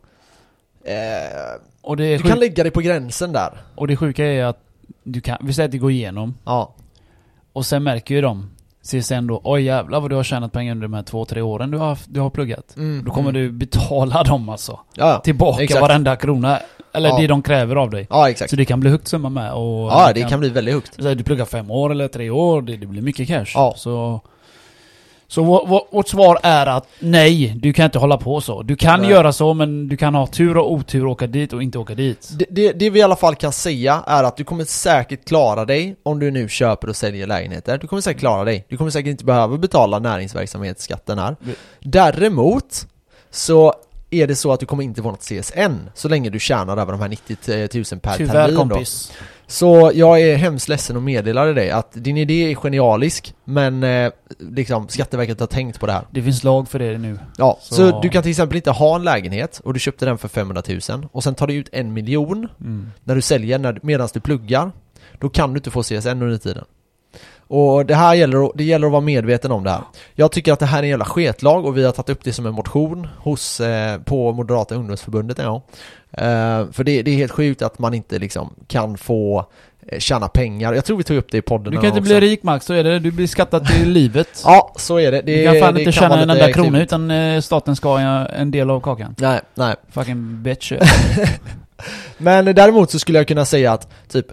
[0.85, 3.59] eh, Du kan lägga dig på gränsen där.
[3.75, 4.64] och det sjuka är att
[5.03, 6.35] du kan, vi säger att det går igenom.
[6.44, 6.75] Ja.
[7.53, 8.51] Och sen märker ju de,
[8.83, 11.71] CSN då, oj jävlar vad du har tjänat pengar under de här två, tre åren
[11.71, 12.77] du har, du har pluggat.
[12.77, 13.05] Mm.
[13.05, 14.81] Då kommer du betala dem alltså.
[14.95, 15.81] Ja, Tillbaka Exakt.
[15.81, 16.59] varenda krona.
[16.93, 17.19] Eller Ja.
[17.19, 18.07] det de kräver av dig.
[18.11, 18.51] ja exakt.
[18.51, 19.90] Så det kan bli högt summa med och...
[19.90, 20.97] Ja, det kan bli väldigt högt.
[21.19, 23.47] Du pluggar fem år eller tre år, det, det blir mycket cash.
[23.55, 23.75] Ja.
[23.77, 24.21] Så...
[25.31, 28.62] Så vår, vår, vårt svar är att nej, du kan inte hålla på så.
[28.62, 29.11] Du kan Nej.
[29.11, 31.95] göra så, men du kan ha tur och otur och åka dit och inte åka
[31.95, 32.29] dit.
[32.38, 35.64] Det, det, det vi i alla fall kan säga är att du kommer säkert klara
[35.64, 37.79] dig om du nu köper och säljer lägenheter.
[37.79, 38.66] Du kommer säkert klara dig.
[38.69, 41.37] Du kommer säkert inte behöva betala näringsverksamhetsskatten här.
[41.81, 42.87] Däremot
[43.31, 43.75] så
[44.11, 46.92] är det så att du kommer inte få något CSN så länge du tjänar över
[46.92, 47.37] de här 90
[47.92, 48.75] 000 per Tyvärr termin då.
[48.75, 49.12] kompis.
[49.46, 54.12] Så jag är hemskt ledsen att meddela dig att din idé är genialisk men eh,
[54.38, 56.07] liksom Skatteverket har tänkt på det här.
[56.11, 57.18] Det finns lag för det nu.
[57.38, 57.75] Ja, så.
[57.75, 60.62] Så- du kan till exempel inte ha en lägenhet och du köpte den för 500
[60.88, 62.90] 000 och sen tar du ut en miljon Mm.
[63.05, 64.73] när du säljer medan du pluggar
[65.18, 66.64] Då kan du inte få CSN under tiden
[67.51, 69.81] Och det här gäller, det gäller att vara medveten om det här
[70.15, 72.33] Jag tycker att det här är en jävla sketlag och vi har tagit upp det
[72.33, 75.63] som en motion hos, eh, på Moderata ungdomsförbundet en gång
[76.13, 79.47] eh, För det, det är helt sjukt att man inte liksom kan få
[79.87, 82.05] eh, tjäna pengar Jag tror vi tog upp det i podden Du kan inte gång
[82.05, 82.21] bli också.
[82.21, 82.99] rik Max, så är det.
[82.99, 84.43] Du blir skattad till livet.
[84.45, 87.41] Ja, så är det, det du kan fan inte tjäna en enda krona utan eh,
[87.41, 89.15] staten ska ha en del av kakan.
[89.19, 90.73] Nej, nej Fucking bitch.
[92.19, 94.27] Men däremot så skulle jag kunna säga att typ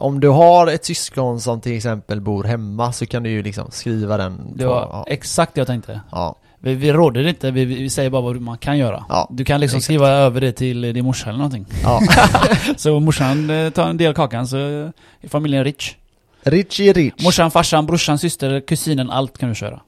[0.00, 3.70] om du har ett syskon som till exempel bor hemma så kan du ju liksom
[3.70, 6.00] skriva den Det på, var ja, exakt det jag tänkte.
[6.12, 9.04] ja, Vi, vi råder inte, vi, vi säger bara vad man kan göra.
[9.08, 9.84] Ja, du kan liksom exakt.
[9.84, 11.66] skriva över det till din morsa eller någonting.
[11.82, 12.00] ja.
[12.76, 14.92] Så morsan eh, tar en del av kakan så är
[15.28, 15.96] familjen rich.
[16.42, 19.80] Richie Rich Morsan, farsan, brorsan, syster, kusinen, allt kan du köra.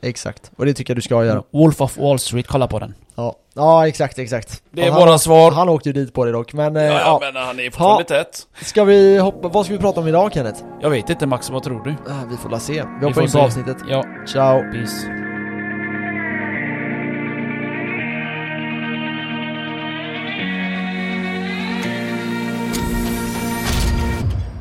[0.00, 2.94] Exakt, och det tycker jag du ska göra Wolf of Wall Street, kolla på den.
[3.14, 5.50] Ja, ja exakt, exakt Det är han, svar.
[5.52, 7.18] Han åkte ju dit på det dock, men ja, ja.
[7.22, 8.46] men han är fortfarande tätt.
[8.62, 10.62] Ska vi hoppa, vad ska vi prata om idag Kenneth?
[10.80, 11.90] Jag vet inte Max, vad tror du?
[11.90, 13.38] Ah, Vi får la se, vi Vi hoppar får in på se.
[13.38, 15.06] avsnittet Ja, Ciao peace.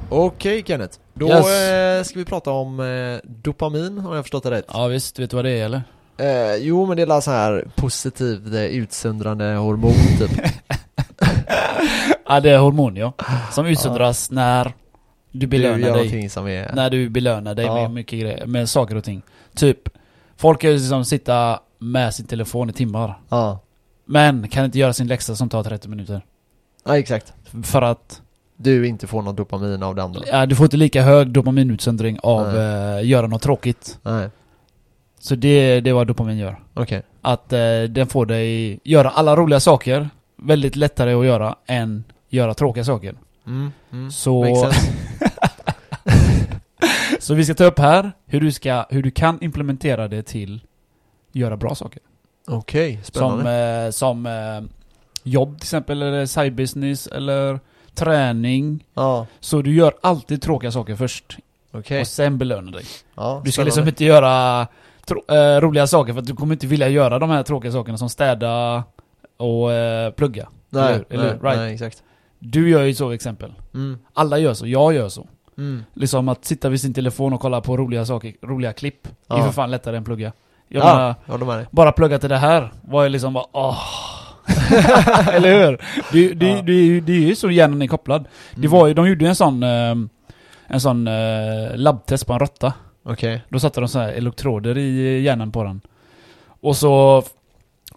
[0.10, 1.48] Okej Kenneth, då Yes.
[1.48, 5.20] eh, ska vi prata om eh, dopamin om jag har förstått det rätt Ja visst,
[5.20, 5.82] vet du vad det är eller?
[6.18, 10.32] Eh, Jo men det är så här positivt utsöndrande hormon typ
[12.28, 13.14] Ja det är hormon ja.
[13.52, 14.74] Som utsöndras när
[15.32, 16.30] du belönar du dig.
[16.30, 16.72] som är...
[16.76, 17.74] När du belönar dig Ja.
[17.76, 19.22] med mycket grejer, med saker och ting.
[19.56, 19.80] Typ,
[20.38, 23.20] folk kan ju liksom sitta med sin telefon i timmar.
[23.30, 23.60] Ja,
[24.06, 26.22] Men kan inte göra sin läxa som tar 30 minuter.
[26.86, 28.22] ja exakt För att
[28.58, 32.20] Du inte får någon dopamin av det andra ja, du får inte lika hög dopaminutsöndring
[32.24, 34.00] av eh, göra något tråkigt.
[34.04, 34.30] Nej,
[35.26, 36.60] Så det, det är vad dopamin gör.
[36.74, 42.04] okej Att eh, den får dig göra alla roliga saker väldigt lättare att göra än
[42.30, 43.16] göra tråkiga saker.
[43.48, 44.12] mm, mm.
[44.12, 44.92] Så, sense.
[47.20, 50.62] så vi ska ta upp här hur du, ska, hur du kan implementera det till
[51.32, 52.02] göra bra saker.
[52.48, 54.62] Okej, Som, spännande eh, som eh,
[55.24, 57.60] jobb till exempel, eller side business, eller
[57.94, 58.84] träning.
[58.94, 61.38] Ja, Så du gör alltid tråkiga saker först,
[61.72, 62.86] okej och sen belönar dig.
[63.16, 63.68] ja, Du ska spännande.
[63.68, 64.68] liksom inte göra
[65.12, 68.10] eh, roliga saker för att du kommer inte vilja göra de här tråkiga sakerna som
[68.10, 68.84] städa
[69.38, 70.48] och eh, plugga.
[70.70, 71.58] Nej, eller, eller, nej, right.
[71.58, 72.04] nej, exakt
[72.40, 73.54] Du gör ju så exempel.
[73.74, 75.28] mm, Alla gör så, jag gör så.
[75.58, 75.84] mm.
[75.94, 79.04] Liksom att sitta vid sin telefon och kolla på roliga saker, roliga klipp.
[79.04, 79.44] Det är Ja.
[79.46, 80.32] för fan lättare än plugga.
[80.68, 83.80] Jag Ja, menar, dig bara plugga till det här var ju liksom bara åh.
[85.34, 85.82] Eller hur?
[86.12, 86.62] Det, det, Ja.
[86.62, 88.26] det, det är ju så hjärnan är kopplad.
[88.56, 88.72] Det Mm.
[88.72, 89.96] var ju, de gjorde en sån, eh,
[90.68, 91.14] en sån eh,
[91.76, 92.74] labbtest på en råtta.
[93.08, 95.82] Okej, Då satte de så här elektroder i hjärnan på den.
[96.62, 97.24] Och så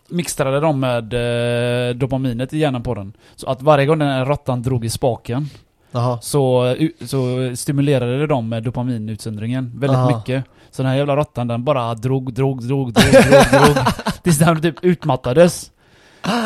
[0.08, 3.12] mixtrade de med eh, dopaminet i hjärnan på den.
[3.36, 5.46] Så att varje gång den här råttan drog i spaken
[5.90, 10.16] jaha så, u- så stimulerade de med dopaminutsöndringen väldigt Aha.
[10.16, 10.44] mycket.
[10.70, 13.84] Så den här jävla råttan den bara drog, drog, drog, drog, drog, drog.
[14.22, 15.70] Tills den typ utmattades.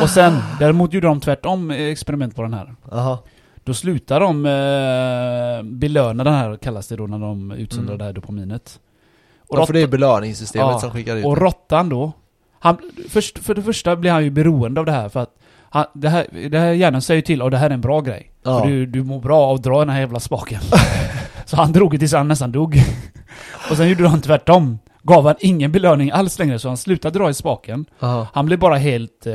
[0.02, 2.74] Och sen, däremot gjorde de tvärtom eh, experiment på den här.
[2.90, 3.18] Jaha,
[3.64, 7.98] Då slutar de eh, belöna den här, kallas det då, när de utsöndrar Mm.
[7.98, 8.80] det här dopaminet.
[9.48, 12.12] Och, ja, för det är belöningssystemet Ja, som skickar ut och råttan då,
[12.58, 12.76] han,
[13.08, 15.34] först, för det första blir han ju beroende av det här för att
[15.70, 18.32] han, det, här, det här hjärnan säger till och det här är en bra grej.
[18.42, 18.60] Ja.
[18.60, 20.60] För du, du mår bra av att dra den här jävla spaken.
[21.44, 22.76] så han drog tills han nästan dog.
[23.70, 24.78] och sen gjorde han tvärtom.
[25.02, 27.84] Gav han ingen belöning alls längre så han slutade dra i spaken.
[27.98, 29.26] Jaha, Han blev bara helt...
[29.26, 29.32] Eh,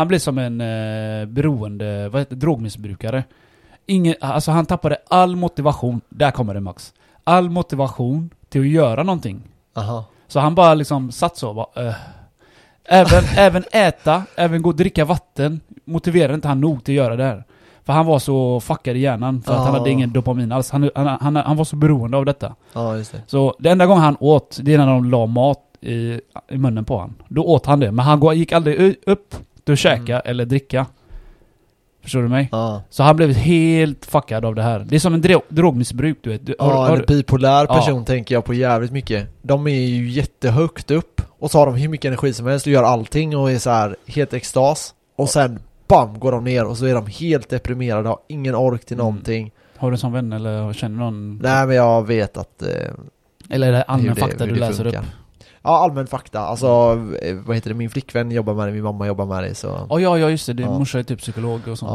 [0.00, 3.24] han blev som en eh, beroende, vad heter drogmissbrukare.
[3.86, 6.92] Ingen, alltså han tappade all motivation, där kommer det Max.
[7.24, 9.42] All motivation till att göra någonting.
[9.74, 11.94] jaha Så han bara liksom satt så bara, eh.
[12.84, 17.16] Även, även äta, även gå och dricka vatten motiverade inte han nog till att göra
[17.16, 17.44] det här.
[17.84, 19.78] För han var så fuckad i hjärnan för att han Ah.
[19.78, 20.70] hade ingen dopamin alls.
[20.70, 22.54] Han, han, han, han var så beroende av detta.
[22.72, 25.60] Ja, just det Så det enda gången han åt, det är när de la mat
[25.80, 27.14] i, i munnen på han.
[27.28, 29.34] Då åt han det, men han gick aldrig upp
[29.72, 30.86] att käka eller dricka.
[32.02, 32.48] Förstår du mig?
[32.52, 32.82] Ja.
[32.90, 34.86] Så han blev helt fuckad av det här.
[34.88, 36.46] Det är som en dro- drogmissbruk du vet.
[36.46, 37.74] Du, har- Ja, har- en bipolär Ja.
[37.74, 39.28] person tänker jag på jävligt mycket.
[39.42, 42.72] De är ju jättehögt upp och så har de hur mycket energi som helst och
[42.72, 44.94] gör allting och är så här helt extas.
[45.16, 46.18] Och sen BAM!
[46.18, 49.04] Går de ner och så är de helt deprimerade, har ingen ork till Mm.
[49.06, 49.50] någonting.
[49.76, 51.38] Har du en sån vän eller känner någon?
[51.42, 52.62] Nej men jag vet att...
[52.62, 52.68] Eh,
[53.50, 55.00] Eller är det allmän fakta du läser funkar.
[55.00, 55.06] upp?
[55.62, 56.40] Ja, allmän fakta.
[56.40, 56.66] Alltså,
[57.22, 57.74] eh, vad heter det?
[57.76, 59.68] Min flickvän jobbar med det, min mamma jobbar med det så...
[59.88, 60.52] Oh, ja, ja just det.
[60.52, 60.78] Din Ja.
[60.78, 61.90] morsa är typ psykolog och sånt.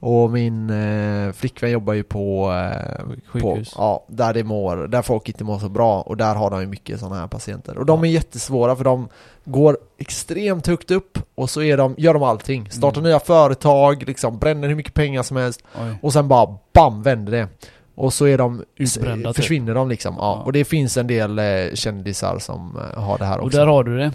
[0.00, 3.74] Ja, och min eh, flickvän jobbar ju på, eh, på Sjukhus.
[3.76, 6.66] ja, där det mår, där folk inte mår så bra och där har de ju
[6.66, 7.78] mycket sådana här patienter.
[7.78, 9.08] Och de är jättesvåra för de
[9.44, 12.70] går extremt högt upp och så är de, gör de allting.
[12.70, 13.10] Startar Mm.
[13.10, 15.98] nya företag, liksom bränner hur mycket pengar som helst Oj.
[16.02, 17.02] och sen bara BAM!
[17.02, 17.48] vänder det.
[17.94, 19.36] Och så är de, Utbrända, typ.
[19.36, 20.14] försvinner de liksom.
[20.18, 20.22] Ja.
[20.38, 20.42] Ja.
[20.44, 23.58] Och det finns en del eh, kändisar som eh, har det här Och också.
[23.58, 24.12] där har du det.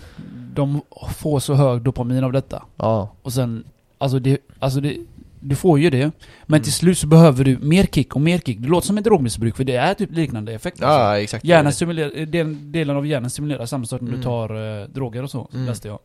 [0.53, 0.81] De
[1.17, 2.63] får så hög dopamin av detta.
[2.77, 3.63] Ja, Och sen,
[3.97, 4.97] alltså det, alltså det,
[5.39, 6.11] du får ju det.
[6.45, 6.63] Men Mm.
[6.63, 8.57] till slut så behöver du mer kick och mer kick.
[8.59, 10.83] Det låter som ett drogmissbruk för det är typ liknande effekt.
[10.83, 10.99] alltså.
[10.99, 11.45] ja exakt.
[11.45, 14.19] Hjärnan stimulerar, den delen av hjärnan stimulerar samma sak när Mm.
[14.19, 15.65] du tar eh, droger och så, Mm.
[15.65, 15.99] läste jag.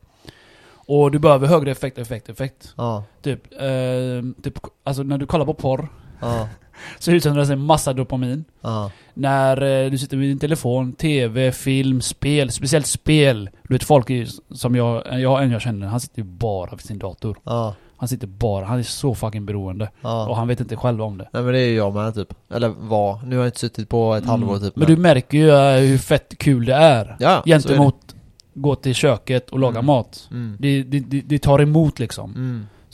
[0.86, 2.74] Och du behöver högre effekt, effekt, effekt.
[2.76, 5.88] Ja, Typ, eh, typ, alltså när du kollar på porr
[6.24, 6.48] ja,
[6.98, 8.44] så utsöndras en massa dopamin.
[8.60, 8.90] ja.
[9.16, 13.50] När eh, du sitter vid din telefon, TV, film, spel, speciellt spel.
[13.68, 16.80] Du vet folk är, som jag, jag, en jag känner, han sitter ju bara vid
[16.80, 17.36] sin dator.
[17.44, 19.90] ja, Han sitter bara, han är så fucking beroende.
[20.00, 20.28] ja.
[20.28, 21.28] Och han vet inte själv om det.
[21.32, 22.34] Nej men det är ju jag med typ.
[22.54, 23.20] Eller var.
[23.26, 24.76] Nu har jag inte suttit på ett halvår typ.
[24.76, 24.86] Mm.
[24.88, 27.16] Men du märker ju eh, hur fett kul det är.
[27.20, 28.14] ja, Gentemot
[28.54, 29.86] gå till köket och laga Mm.
[29.86, 30.28] mat.
[30.30, 30.38] är det.
[30.40, 30.56] Mm.
[30.60, 32.32] Det, det, det, det tar emot liksom.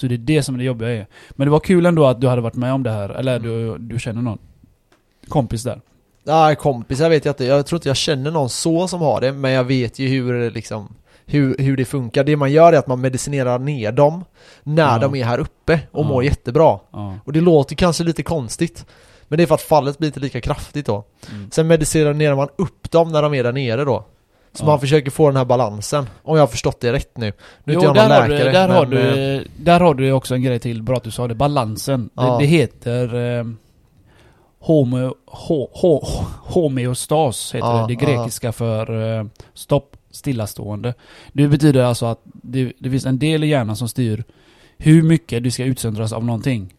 [0.01, 1.07] Så det är det som det jobbiga är.
[1.31, 3.49] Men det var kul ändå att du hade varit med om det här, eller Mm.
[3.51, 4.39] du, du känner någon
[5.29, 5.81] kompis där.
[6.25, 7.45] Nej kompisar vet jag inte.
[7.45, 9.33] Jag tror inte jag känner någon så som har det.
[9.33, 10.95] Men jag vet ju hur det liksom
[11.27, 12.25] hur, hur det funkar.
[12.25, 14.25] Det man gör är att man medicinerar ner dem
[14.63, 14.99] när Ja.
[14.99, 16.09] de är här uppe och Ja.
[16.09, 16.79] mår jättebra.
[16.93, 17.19] Ja.
[17.25, 18.87] Och det låter kanske lite konstigt.
[19.29, 21.05] Men det är för att fallet blir inte lika kraftigt då.
[21.33, 21.51] Mm.
[21.51, 24.05] Sen medicinerar man upp dem när de är där nere då.
[24.53, 24.67] Så Ja.
[24.67, 26.07] man försöker få den här balansen.
[26.23, 27.33] Om jag har förstått det rätt nu.
[27.65, 28.53] Nu är Jo, inte jag där, någon har du, läkare.
[28.53, 31.11] där, har men, eh, du, där har du också en grej till, bra att du
[31.11, 32.11] sa det, balansen.
[32.15, 32.23] Ja.
[32.23, 33.45] Det, det heter eh,
[34.59, 36.01] homo, ho, ho,
[36.43, 37.95] homeostas, heter Ja, det.
[37.95, 40.95] Det grekiska för eh, stopp, stillastående.
[41.33, 44.25] Det betyder alltså att det, det finns en del i hjärnan som styr
[44.79, 46.75] hur mycket du ska utsöndras av någonting.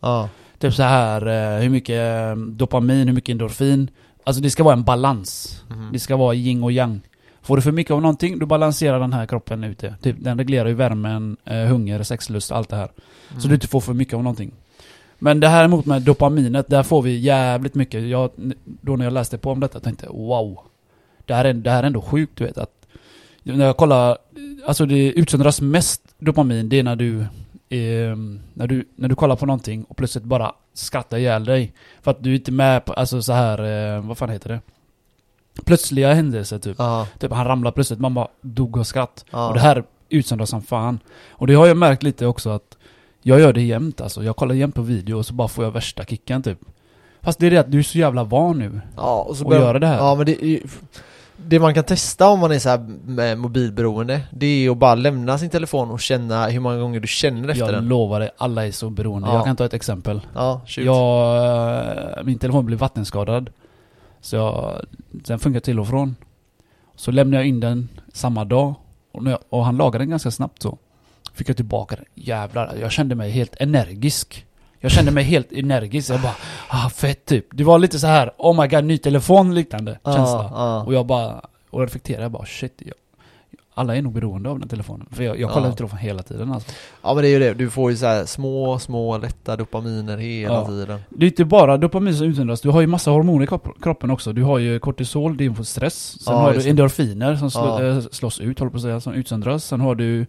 [0.59, 1.99] Typ så här eh, hur mycket
[2.31, 3.89] eh, dopamin, hur mycket endorfin.
[4.23, 5.61] Alltså det ska vara en balans.
[5.69, 5.89] Mhm.
[5.93, 7.01] Det ska vara yin och yang.
[7.41, 9.95] Får du för mycket av någonting, då balanserar den här kroppen ut det.
[10.01, 12.87] Typ, den reglerar ju värmen, eh, hunger, sexlust, allt det här.
[13.29, 13.47] Så Mm.
[13.49, 14.51] du inte får för mycket av någonting.
[15.19, 18.07] Men det här emot med dopaminet, där får vi jävligt mycket.
[18.07, 18.29] Jag,
[18.65, 20.59] då när jag läste på om detta tänkte jag wow.
[21.25, 22.87] Det här är, det här är ändå sjukt du vet att
[23.43, 24.17] när jag kollar,
[24.67, 27.19] alltså det utsöndras mest dopamin, det är när du
[27.69, 28.15] eh,
[28.53, 31.73] när, du, när du kollar på någonting och plötsligt bara skrattar ihjäl dig.
[32.01, 34.59] För att du är inte med på, alltså så här, eh, vad fan heter det?
[35.65, 36.75] Plötsliga händelser typ.
[36.79, 37.07] Ja.
[37.19, 39.25] Typ han ramlade plötsligt, man bara dog av skratt.
[39.31, 39.47] Ja.
[39.47, 40.99] Och det här utsöndras som fan.
[41.31, 42.77] Och det har jag märkt lite också att
[43.21, 44.23] jag gör det jämt alltså.
[44.23, 46.59] Jag kollar jämt på video och så bara får jag värsta kicken typ.
[47.21, 48.81] Fast det är det att du är så jävla van nu.
[48.97, 49.97] Ja, och så börjar- göra det här.
[49.97, 50.59] Ja, men det,
[51.37, 54.95] det man kan testa om man är så här med mobilberoende, det är att bara
[54.95, 57.87] lämna sin telefon och känna hur många gånger du känner efter Jag den.
[57.87, 59.27] lovar dig, alla är så beroende.
[59.27, 59.35] Ja.
[59.35, 60.21] Jag kan ta ett exempel.
[60.35, 60.85] Ja, shoot.
[60.85, 63.49] Jag, min telefon blev vattenskadad.
[64.21, 66.15] Så jag, den funkar till och från.
[66.95, 68.73] Så lämnade jag in den samma dag.
[69.11, 70.77] Och, jag, och han lagade den ganska snabbt så.
[71.33, 72.05] Fick jag tillbaka den.
[72.15, 74.45] Jävlar, jag kände mig helt energisk.
[74.79, 76.09] Jag kände mig helt energisk.
[76.09, 76.35] Jag bara,
[76.69, 77.45] ah fett typ.
[77.51, 80.51] Det var lite så här, oh my god, ny telefon liknande känsla.
[80.53, 80.83] ja.
[80.83, 82.73] Och jag bara, och reflekterade jag bara shit.
[82.85, 82.95] Jag,
[83.73, 85.07] alla är nog beroende av den telefonen.
[85.11, 85.73] För jag, jag kollar Ja.
[85.73, 86.71] telefonen hela tiden alltså.
[87.01, 90.17] ja men det är ju det, du får ju så här små, små lätta dopaminer
[90.17, 90.67] hela Ja.
[90.67, 90.99] tiden.
[91.09, 94.11] Det är inte bara dopamin som utsöndras, du har ju massa hormoner i kropp- kroppen
[94.11, 94.33] också.
[94.33, 96.21] Du har ju kortisol, det är för stress.
[96.23, 97.83] Sen Ja, har du endorfiner som slå, Ja.
[97.83, 99.65] eh, slås ut, håller på att säga, som utsöndras.
[99.65, 100.25] Sen har du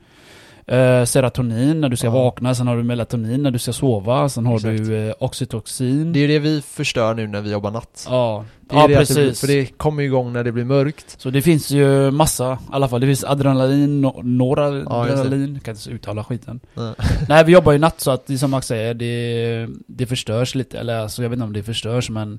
[0.66, 2.10] eh, serotonin när du ska Ja.
[2.12, 4.76] vakna, sen har du melatonin när du ska sova, sen har Exakt.
[4.78, 6.12] du eh, oxytocin.
[6.12, 8.06] Det är det vi förstör nu när vi jobbar natt.
[8.10, 9.40] ja, Det ja det att det, precis.
[9.40, 11.14] för det kommer igång när det blir mörkt.
[11.20, 13.00] Så det finns ju massa, i alla fall.
[13.00, 16.60] Det finns adrenalin, no- noradrenalin, kan inte uttala skiten.
[16.74, 16.94] Ja.
[17.28, 20.78] Nej, vi jobbar ju natt så att det som Max säger, det, det förstörs lite.
[20.78, 22.38] Eller alltså, jag vet inte om det förstörs men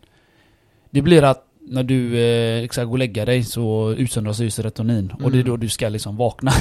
[0.90, 5.12] det blir att när du eh, ska gå och lägga dig så utsöndras ju serotonin.
[5.24, 5.46] Och det är Mm.
[5.52, 6.52] då du ska liksom vakna.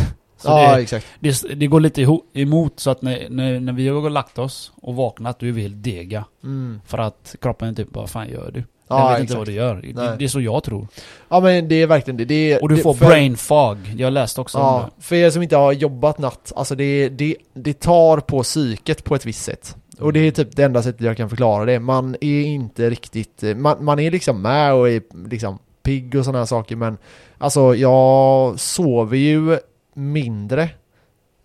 [0.42, 1.06] Så ja, det, exakt.
[1.20, 4.94] det, det går lite emot så att när, när, när vi har lagt oss och
[4.94, 6.24] vaknat då är vi helt dega.
[6.44, 6.80] Mm.
[6.86, 8.64] För att kroppen är typ vad fan gör du?
[8.88, 9.38] Ja, jag vet inte exakt.
[9.38, 9.74] vad du gör.
[10.10, 10.88] Det, det är så jag tror.
[11.28, 12.24] Ja men det är verkligen det.
[12.24, 13.76] det Och du får för- brain fog.
[13.96, 15.02] Jag läste också om Ja, det.
[15.02, 19.14] för er som inte har jobbat natt, alltså det, det, det tar på psyket på
[19.14, 19.76] ett visst sätt.
[20.00, 21.80] Och det är typ det enda sättet jag kan förklara det.
[21.80, 26.24] Man är inte riktigt, eh, man, man är liksom med och är liksom pigg och
[26.24, 26.98] sådana här saker men
[27.38, 29.58] alltså jag sover ju
[29.94, 30.68] mindre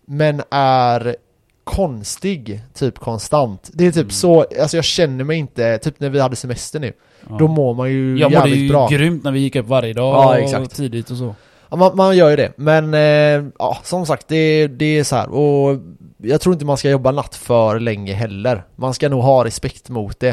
[0.06, 1.16] men är
[1.64, 3.70] konstig, typ konstant.
[3.72, 4.10] Det är typ Mm.
[4.10, 6.92] så, alltså jag känner mig inte, typ när vi hade semester nu,
[7.28, 7.36] Ja.
[7.38, 8.88] då mår man ju Jag mådde jävligt ju bra.
[8.88, 11.34] grymt när vi gick upp varje dag Ja, och tidigt och så.
[11.70, 15.16] Ja, man, man gör ju det, men eh, ja, som sagt det, det är så
[15.16, 15.78] här och
[16.16, 18.62] jag tror inte man ska jobba natt för länge heller.
[18.76, 20.28] Man ska nog ha respekt mot det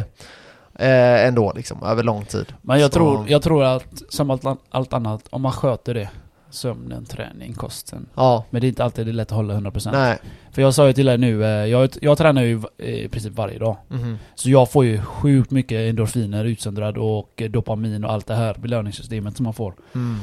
[0.79, 2.45] eh, ändå liksom, över lång tid.
[2.61, 6.09] Men jag Så- tror, jag tror att som allt, allt annat, om man sköter det
[6.55, 9.91] Sömnen, träning, kosten Ja, Men det är inte alltid det är lätt att hålla 100%
[9.91, 10.17] nej.
[10.51, 13.33] För jag sa ju till dig nu, eh, jag, jag tränar ju v- i princip
[13.33, 14.17] varje dag Mhm.
[14.35, 18.53] Så jag får ju sjukt mycket endorfiner utsöndrad och eh, dopamin och allt det här
[18.59, 20.19] belöningssystemet som man får Mm.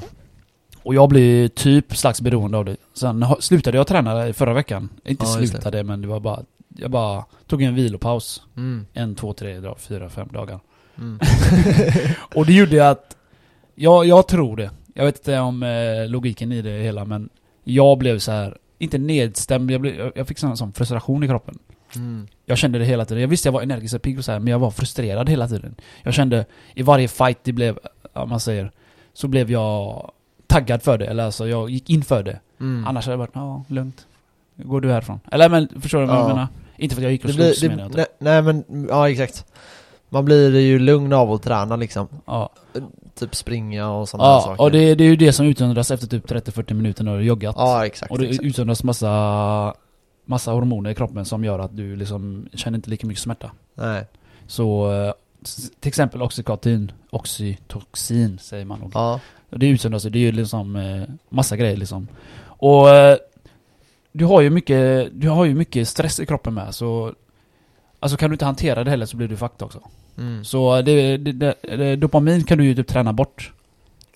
[0.84, 5.24] Och jag blir typ slags beroende av det Sen slutade jag träna förra veckan Inte
[5.24, 5.58] Ja, just det.
[5.58, 6.40] slutade men det var bara
[6.76, 8.86] Jag bara tog en vilopaus Mm.
[8.92, 10.60] En, två, tre, fyra, fem dagar
[10.98, 11.18] Mm.
[12.34, 13.16] Och det gjorde att
[13.74, 14.70] jag, jag tror det.
[14.94, 17.28] Jag vet inte om eh, logiken i det hela men
[17.64, 21.28] jag blev så här inte nedstämd, jag, blev, jag- jag fick sån, sån frustration i
[21.28, 21.58] kroppen.
[21.96, 22.26] Mm.
[22.46, 23.20] Jag kände det hela tiden.
[23.20, 25.48] Jag visste jag var energisk och pigg och så här, men jag var frustrerad hela
[25.48, 25.74] tiden.
[26.02, 27.78] Jag kände i varje fight det blev,
[28.12, 28.70] ja man säger,
[29.12, 30.10] så blev jag
[30.46, 31.06] taggad för det.
[31.06, 32.40] Eller alltså jag gick in för det.
[32.60, 32.86] Mm.
[32.86, 34.06] Annars hade det varit, ja lugnt.
[34.56, 35.20] Går du härifrån?
[35.32, 36.28] Eller men, förstår du vad jag Ja.
[36.28, 36.48] menar?
[36.76, 38.06] Inte för att jag gick och Det slogs menar jag nej, inte.
[38.18, 39.46] nej men, ja exakt.
[40.08, 42.08] Man blir ju lugn av att träna liksom.
[42.26, 42.50] Ja.
[43.18, 44.60] Typ springa och sådana Ja, saker.
[44.62, 47.22] och det, det är ju det som utsöndras efter typ 30-40 minuter när du har
[47.24, 47.54] joggat.
[47.58, 48.12] Ja exakt.
[48.12, 48.44] Och det exakt.
[48.44, 49.74] utsöndras massa,
[50.24, 53.50] massa hormoner i kroppen som gör att du liksom känner inte lika mycket smärta.
[53.74, 54.04] Nej.
[54.46, 55.12] Så eh,
[55.80, 58.90] till exempel oxykatin, oxytocin säger man nog.
[58.94, 59.20] Ja.
[59.50, 62.08] Och Det utsöndras, det är ju liksom eh, massa grejer liksom.
[62.44, 63.16] Och eh,
[64.12, 67.12] du har ju mycket, du har ju mycket stress i kroppen med så
[68.02, 69.80] Alltså kan du inte hantera det heller så blir du fucked också.
[70.18, 70.44] Mm.
[70.44, 73.52] Så det, det, det, dopamin kan du ju typ träna bort.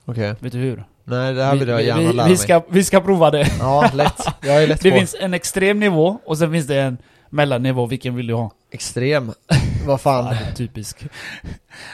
[0.05, 0.35] Okej.
[0.39, 0.85] Vet du hur?
[1.05, 2.37] Nej det här vill jag gärna vi, lära vi, mig.
[2.37, 3.47] ska, vi ska prova det.
[3.59, 4.23] Ja, lätt.
[4.43, 4.97] Jag är lätt Det på.
[4.97, 6.99] finns en extrem nivå och sen finns det en
[7.31, 8.51] mellannivå, vilken vill du ha?
[8.71, 9.33] Extrem.
[9.87, 10.25] Vad Ja, fan.
[10.25, 11.05] det är typisk.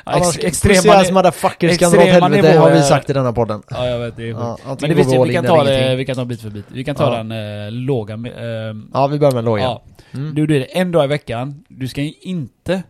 [0.05, 3.63] Ja, Annars, ex, extrema, motherfuckers kan dra åt helvete har vi sagt i denna podden.
[3.71, 4.29] ja, jag vet, det är.
[4.29, 6.41] Ja, Men antingen det går finns vi kan ta eller det, vi kan ta bit
[6.41, 6.65] för bit.
[6.69, 7.23] Vi kan ta Ja.
[7.23, 7.33] den
[7.67, 9.63] eh, låga, ehm, Ja, vi börjar med lågan.
[9.65, 9.83] ja.
[10.15, 10.35] Mm.
[10.35, 11.65] Du, det är en dag i veckan.
[11.69, 12.83] Du ska ju inte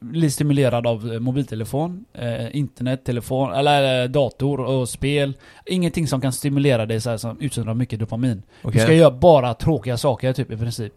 [0.00, 5.32] bli stimulerad av eh, mobiltelefon, eh, internet, telefon, eller eh, dator och spel.
[5.66, 8.42] Ingenting som kan stimulera dig så här, som utsöndrar mycket dopamin.
[8.62, 8.78] Okej.
[8.80, 10.92] Du ska göra bara tråkiga saker typ i princip.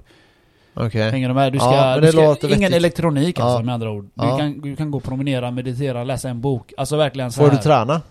[0.80, 1.12] Okej.
[1.12, 1.54] Hänger du med?
[1.54, 2.76] Du Ja, ska, men du ska ingen vettigt.
[2.76, 3.64] elektronik alltså Ja.
[3.64, 4.04] med andra ord.
[4.04, 4.38] Du, Ja.
[4.38, 6.74] kan, du kan gå och promenera, meditera, läsa en bok.
[6.78, 7.58] Alltså verkligen så Får här.
[7.58, 8.02] du träna?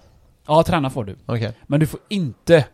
[0.47, 1.17] Ja, träna får du.
[1.27, 1.53] Okej.
[1.67, 2.65] Men du får inte...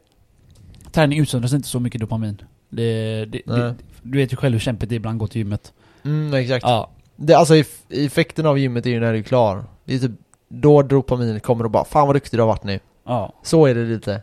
[0.92, 2.42] Träning utsöndras inte så mycket dopamin.
[2.70, 5.38] Det, det, det, du vet ju själv hur kämpigt det är ibland att gå till
[5.38, 5.72] gymmet.
[6.04, 6.62] Mm, exakt.
[6.66, 6.90] Ja.
[7.16, 9.64] Det, alltså eff- effekten av gymmet är ju när du är klar.
[9.84, 10.10] Det är typ
[10.48, 13.32] då dopaminet kommer och bara 'Fan vad duktig du har varit nu' Ja.
[13.42, 14.22] Så är det lite.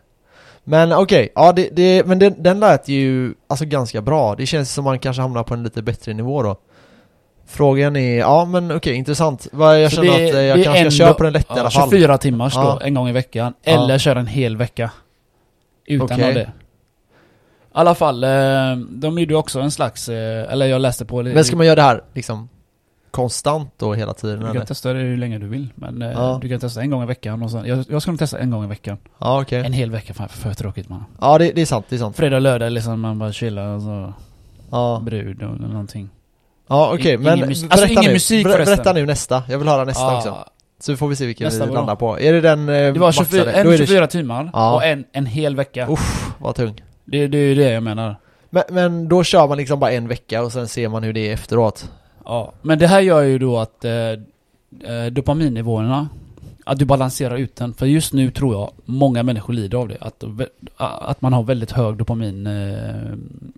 [0.71, 4.35] Men okej, ja det, det, men den, den lät ju alltså ganska bra.
[4.35, 6.55] Det känns som man kanske hamnar på en lite bättre nivå då.
[7.47, 9.47] Frågan är, ja men okej, intressant.
[9.51, 11.69] Vad Jag känner det- att eh, jag kanske dag- på den lätta i ja alla
[11.71, 11.89] fall.
[11.89, 12.77] 24 timmars Ja.
[12.79, 13.53] då, en gång i veckan.
[13.63, 13.71] Ja.
[13.71, 14.91] Eller köra en hel vecka.
[15.87, 16.27] Utan Okej.
[16.27, 16.41] av det.
[16.41, 16.47] I
[17.71, 18.29] alla fall, eh,
[18.89, 21.23] de gjorde också en slags, eh, eller jag läste på...
[21.23, 22.49] Men ska man göra det här liksom
[23.11, 24.53] konstant då hela tiden Du eller?
[24.59, 26.39] kan testa det hur länge du vill, men eh, Ja.
[26.41, 28.51] du kan testa en gång i veckan och sen, jag, jag ska nog testa en
[28.51, 28.97] gång i veckan.
[29.19, 29.65] Ja okej.
[29.65, 31.03] En hel vecka, fan för tråkigt man.
[31.21, 32.15] Ja det, det är sant, det är sant.
[32.17, 34.13] Fredag, lördag liksom man bara chillar och så,
[34.71, 36.09] Ja, brud och någonting.
[36.67, 38.13] ja okej Ingen men mus- alltså, ingen nu.
[38.13, 38.57] musik Ber-.
[38.65, 40.37] Berätta nu nästa, jag vill höra nästa Ja, också.
[40.79, 42.19] Så får vi se vilken Nästa vi landar på.
[42.19, 43.59] Är det den eh, Det var 24, maxade?
[43.59, 44.73] en Då är det 24 timmar Ja.
[44.75, 45.87] och en, en hel vecka.
[45.89, 46.81] Uff, vad tung.
[47.05, 48.15] Det, det är ju det jag menar.
[48.49, 51.29] Men, men då kör man liksom bara en vecka och sen ser man hur det
[51.29, 51.91] är efteråt.
[52.25, 56.09] Ja, men det här gör ju då att eh, eh, dopaminnivåerna,
[56.65, 57.73] att du balanserar ut den.
[57.73, 59.97] För just nu tror jag många människor lider av det.
[60.01, 60.23] Att,
[60.77, 63.13] att man har väldigt hög dopamin eh,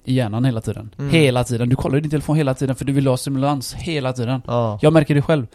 [0.06, 0.90] i hjärnan hela tiden.
[1.00, 1.12] Mm.
[1.12, 1.70] Hela tiden.
[1.70, 4.42] Du kollar ju din telefon hela tiden för du vill ha stimulans hela tiden.
[4.48, 4.80] Ja.
[4.82, 5.48] Jag märker det själv.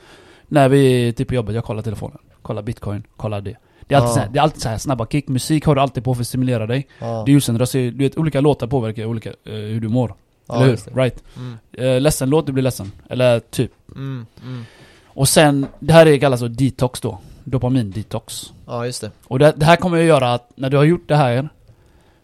[0.49, 2.19] När vi typ på jobbet, jag kollar telefonen.
[2.43, 3.57] Kollar bitcoin, kollar det.
[3.87, 4.15] Det är alltid, Ja.
[4.15, 5.29] så här, det är alltid så här snabba kick.
[5.29, 6.87] Musik har du alltid på för att stimulera dig.
[6.99, 7.23] Ja.
[7.27, 10.15] Det är ju sen, du vet, olika låtar påverkar olika, eh, hur du mår.
[10.49, 10.97] Eller hur?
[10.97, 11.23] Right?
[11.37, 11.59] Mm.
[11.73, 12.93] Eh, ledsen låt, du blir ledsen.
[13.09, 13.73] Eller typ.
[13.95, 14.27] Mm.
[14.43, 14.65] Mm.
[15.07, 17.19] Och sen, det här är kallas för detox då.
[17.45, 18.53] Dopamin-detox.
[18.67, 19.11] Ja, just det.
[19.25, 21.49] Och det, det här kommer att göra att när du har gjort det här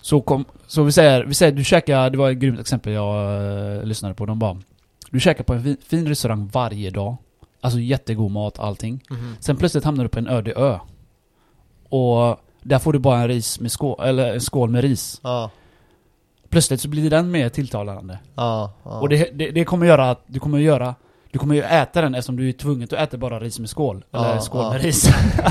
[0.00, 3.42] Så kom, så vi säger, vi säger du käkar, det var ett grymt exempel jag
[3.76, 4.60] eh, lyssnade på, de bara
[5.10, 7.16] Du käkar på en fin, fin restaurang varje dag
[7.60, 9.36] Alltså jättegod mat, allting Mhm.
[9.40, 10.78] Sen plötsligt hamnar du på en öde ö
[11.88, 15.50] Och där får du bara en ris med skål, eller en skål med ris Ja.
[16.54, 18.18] Plötsligt så blir den mer tilltalande.
[18.34, 19.00] Ja, ja.
[19.00, 20.94] Och det, det, det kommer göra att du kommer göra
[21.30, 24.04] du kommer ju äta den eftersom du är tvungen att äta bara ris med skål.
[24.12, 25.08] Eller Ja, skål med ris.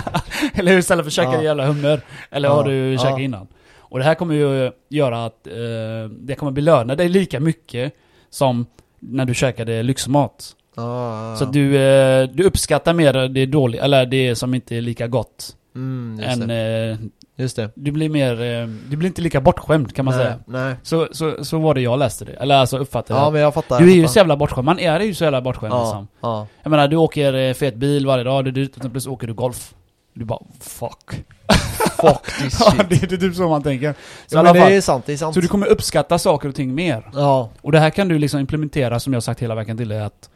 [0.54, 0.80] eller hur?
[0.80, 1.44] Istället för att käka Ja.
[1.44, 2.02] jävla hummer.
[2.32, 3.48] Eller har du käkat innan.
[3.76, 7.94] Och det här kommer ju göra att eh, det kommer belöna dig lika mycket
[8.30, 8.66] som
[9.00, 10.56] när du käkade lyxmat.
[10.76, 15.08] Ja, Så du, eh, du uppskattar mer det dåliga, eller det som inte är lika
[15.08, 15.56] gott.
[15.76, 16.98] Mm, än, eh,
[17.36, 17.70] just det.
[17.76, 20.40] du blir mer, eh, du blir inte lika bortskämd kan man nej, säga.
[20.46, 20.76] Nej.
[20.84, 22.32] Så, så, så var det jag läste det.
[22.34, 23.32] Eller alltså uppfattade Ja det.
[23.32, 23.80] men jag fattar.
[23.80, 26.08] Du är ju så jävla bortskämd, man är ju så jävla bortskämd Ja, liksom.
[26.22, 26.48] ja.
[26.64, 29.28] Jag menar, du åker eh, fet bil varje dag, du är ute och plötsligt åker
[29.28, 29.74] du golf.
[30.14, 31.26] Du bara fuck.
[32.02, 32.90] Fuck this Ja, shit.
[33.10, 33.94] det är typ så man tänker.
[34.28, 35.34] Så, Ja, men fall, det är sant, det är sant.
[35.36, 37.10] så du kommer uppskatta saker och ting mer.
[37.14, 37.50] Ja.
[37.62, 40.30] Och det här kan du liksom implementera som jag sagt hela veckan till dig att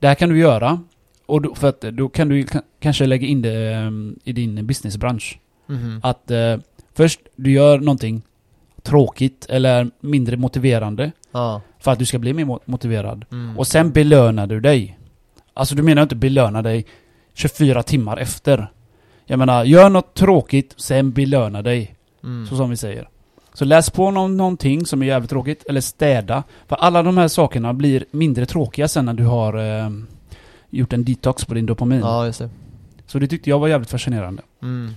[0.00, 0.80] det här kan du göra.
[1.26, 4.66] Och då, för att då kan du ka- kanske lägga in det ehm, i din
[4.66, 5.38] businessbransch.
[5.66, 6.00] Mhm.
[6.02, 6.56] Att eh,
[6.94, 8.22] först du gör någonting
[8.82, 11.60] tråkigt eller mindre motiverande Ja.
[11.78, 13.24] för att du ska bli mer mo- motiverad.
[13.32, 13.58] Mm.
[13.58, 14.98] Och sen belönar du dig.
[15.54, 16.86] Alltså du menar inte belöna dig
[17.34, 18.70] 24 timmar efter.
[19.26, 21.94] Jag menar, gör något tråkigt, sen belöna dig.
[22.24, 22.46] Mm.
[22.46, 23.08] Så som vi säger.
[23.52, 26.42] Så läs på någon, någonting som är jävligt tråkigt, eller städa.
[26.68, 29.54] För alla de här sakerna blir mindre tråkiga sen när du har
[29.84, 29.90] eh,
[30.70, 32.00] gjort en detox på din dopamin.
[32.00, 32.50] Ja, just det.
[33.06, 34.42] Så det tyckte jag var jävligt fascinerande.
[34.62, 34.94] Mm.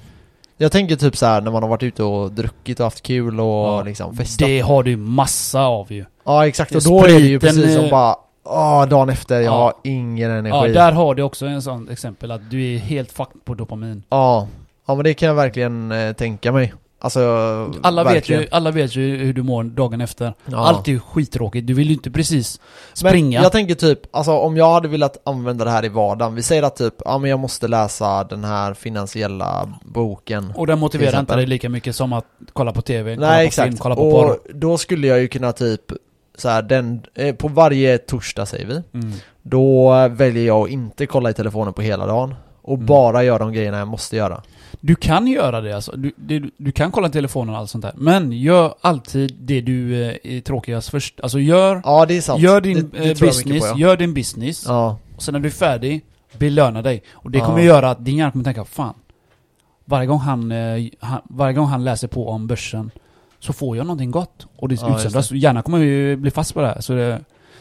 [0.57, 3.39] Jag tänker typ så här när man har varit ute och druckit och haft kul
[3.39, 3.83] och Ja.
[3.83, 4.47] liksom festat.
[4.47, 6.05] Det har du massa av ju.
[6.25, 8.15] Ja exakt, och då är det ju precis som eh, bara
[8.49, 9.51] Åh, dagen efter, jag Ja.
[9.57, 10.73] har ingen Ja, energi.
[10.73, 14.03] där har du också en sån exempel att du är helt fucked på dopamin.
[14.09, 14.47] Ja,
[14.87, 16.73] ja men det kan jag verkligen eh, tänka mig.
[16.99, 17.19] Alltså,
[17.83, 20.33] Alla vet, ju, alla vet ju hur du mår dagen efter.
[20.45, 20.57] Ja.
[20.57, 21.67] Allt är ju skittråkigt.
[21.67, 22.59] Du vill ju inte precis
[23.03, 23.41] Men springa.
[23.41, 26.63] jag tänker typ, alltså om jag hade velat använda det här i vardagen, vi säger
[26.63, 30.53] att typ, ja men jag måste läsa den här finansiella boken.
[30.55, 33.47] och den motiverar inte dig lika mycket som att kolla på TV, kolla Nej på
[33.47, 34.39] exakt, film, kolla på och porr.
[34.53, 35.81] då skulle jag ju kunna typ
[36.37, 39.13] så här, den, eh, på varje torsdag säger vi, Mm.
[39.41, 42.35] då väljer jag att inte kolla i telefonen på hela dagen.
[42.67, 42.85] Och Mm.
[42.85, 44.41] bara göra de grejerna jag måste göra.
[44.81, 45.91] Du kan göra det alltså.
[45.91, 47.93] Du, det, du kan kolla telefonen och allt sånt där.
[47.95, 51.19] Men gör alltid det du eh, är tråkigast först.
[51.21, 52.41] Alltså gör, Ja det är sant.
[52.41, 53.77] gör din det, det eh, business, på, ja.
[53.77, 54.65] gör din business.
[54.67, 54.97] ja.
[55.15, 56.01] Och sen när du är färdig,
[56.37, 57.03] belöna dig.
[57.11, 57.45] Och det Ja.
[57.45, 58.93] kommer göra att din hjärna kommer tänka, fan.
[59.85, 62.91] Varje gång han, eh, han, varje gång han läser på om börsen
[63.39, 64.47] så får jag någonting gott.
[64.57, 65.31] Och det Ja, utsöndras.
[65.31, 66.81] Hjärnan kommer ju bli fast på det här.
[66.81, 67.19] Så, det,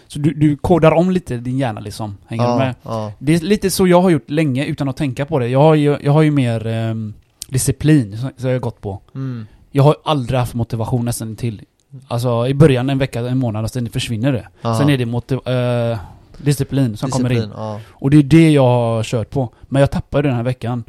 [0.09, 2.17] så du, du kodar om lite din hjärna liksom.
[2.27, 2.75] Hänger ja, med?
[2.83, 3.13] Ja.
[3.19, 5.49] Det är lite så jag har gjort länge utan att tänka på det.
[5.49, 7.15] Jag har ju, jag har ju mer ehm,
[7.49, 9.01] disciplin som jag har gått på.
[9.15, 9.47] Mm.
[9.71, 11.63] Jag har aldrig haft motivation nästan till.
[12.09, 14.49] Alltså i början en vecka, en månad och sen försvinner det.
[14.61, 14.79] Ja.
[14.79, 15.99] Sen är det motiv- eh,
[16.39, 17.37] disciplin som kommer in.
[17.37, 17.81] Disciplin, Ja.
[17.89, 19.53] Och det är det jag har kört på.
[19.63, 20.85] Men jag tappade den här veckan.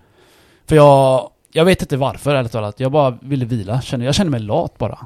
[0.65, 2.79] För jag, jag vet inte varför ärligt talat.
[2.79, 3.81] Jag bara ville vila.
[3.91, 4.97] Jag känner mig lat bara.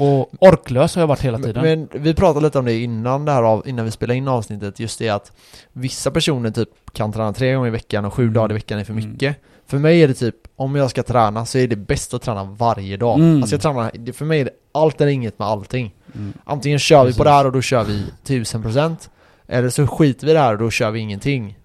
[0.00, 1.62] Och orklös har jag varit hela tiden.
[1.62, 4.28] Men, men vi pratade lite om det innan det här av, innan vi spelade in
[4.28, 5.32] avsnittet, just det att
[5.72, 8.34] vissa personer typ kan träna tre gånger i veckan och sju Mm.
[8.34, 9.10] dagar i veckan är för Mm.
[9.10, 9.36] mycket.
[9.66, 12.44] För mig är det typ, om jag ska träna så är det bäst att träna
[12.44, 13.18] varje dag.
[13.18, 13.36] Mm.
[13.42, 15.94] Alltså jag tränar, för mig är det allt eller inget med allting.
[16.14, 16.32] Mm.
[16.44, 17.24] Antingen kör vi på Precis.
[17.24, 19.10] det här och då kör vi 1000%
[19.46, 21.58] Eller så skiter vi i det här och då kör vi ingenting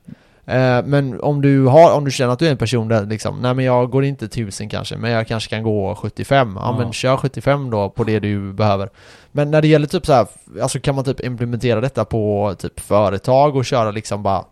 [0.85, 3.53] Men om du har, om du känner att du är en person där liksom Nej
[3.53, 6.77] men jag går inte 1000 kanske Men jag kanske kan gå 75 Ja, Ja.
[6.83, 8.89] men kör 75 då på det du behöver
[9.31, 10.27] Men när det gäller typ så här,
[10.61, 14.45] Alltså kan man typ implementera detta på typ företag och köra liksom bara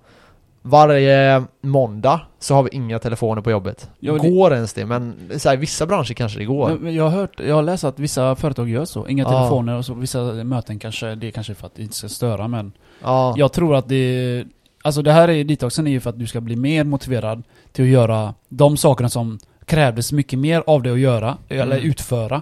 [0.61, 3.89] varje måndag så har vi inga telefoner på jobbet.
[3.99, 4.85] Ja, det- går ens det?
[4.85, 6.69] Men så här, i vissa branscher kanske det går.
[6.69, 9.07] Men, men jag har hört, jag har läst att vissa företag gör så.
[9.07, 9.29] Inga Ja.
[9.29, 12.47] telefoner och så vissa möten kanske, det är kanske för att det inte ska störa
[12.47, 12.71] men
[13.03, 13.33] ja.
[13.37, 14.43] Jag tror att det
[14.83, 17.85] Alltså det här är detoxen är ju för att du ska bli mer motiverad till
[17.85, 21.89] att göra de sakerna som krävdes mycket mer av dig att göra, eller Mm.
[21.89, 22.41] utföra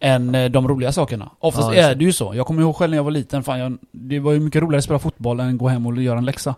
[0.00, 1.30] än eh, de roliga sakerna.
[1.38, 2.34] Oftast Ja, är det ju så.
[2.34, 4.78] Jag kommer ihåg själv när jag var liten, fan jag, det var ju mycket roligare
[4.78, 6.54] att spela fotboll än att gå hem och göra en läxa.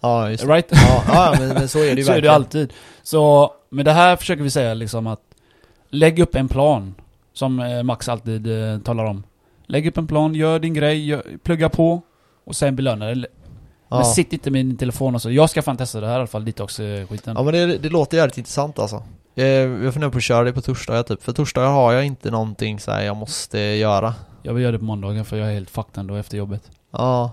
[0.00, 0.52] ja, just det.
[0.54, 0.66] Right?
[0.70, 2.34] Ja, ja men, men så är det ju så är det verkligen.
[2.34, 2.72] alltid.
[3.02, 5.20] Så med det här försöker vi säga liksom att
[5.90, 6.94] lägg upp en plan.
[7.32, 9.22] Som eh, Max alltid eh, talar om.
[9.66, 12.02] Lägg upp en plan, gör din grej, gör, plugga på
[12.44, 13.26] och sen belöna det.
[13.90, 14.04] Men Ja.
[14.04, 15.30] sitt inte med din telefon och så.
[15.30, 17.34] Jag ska fan testa det här i alla fall, detox-skiten.
[17.36, 19.02] Ja men det, det låter jävligt intressant alltså.
[19.34, 22.30] Eh, Jag funderar på att köra det på torsdagar typ, för torsdagar har jag inte
[22.30, 24.14] någonting så här jag måste göra.
[24.42, 26.70] Jag vill göra det på måndagen för jag är helt fucked ändå efter jobbet.
[26.92, 27.30] Ja,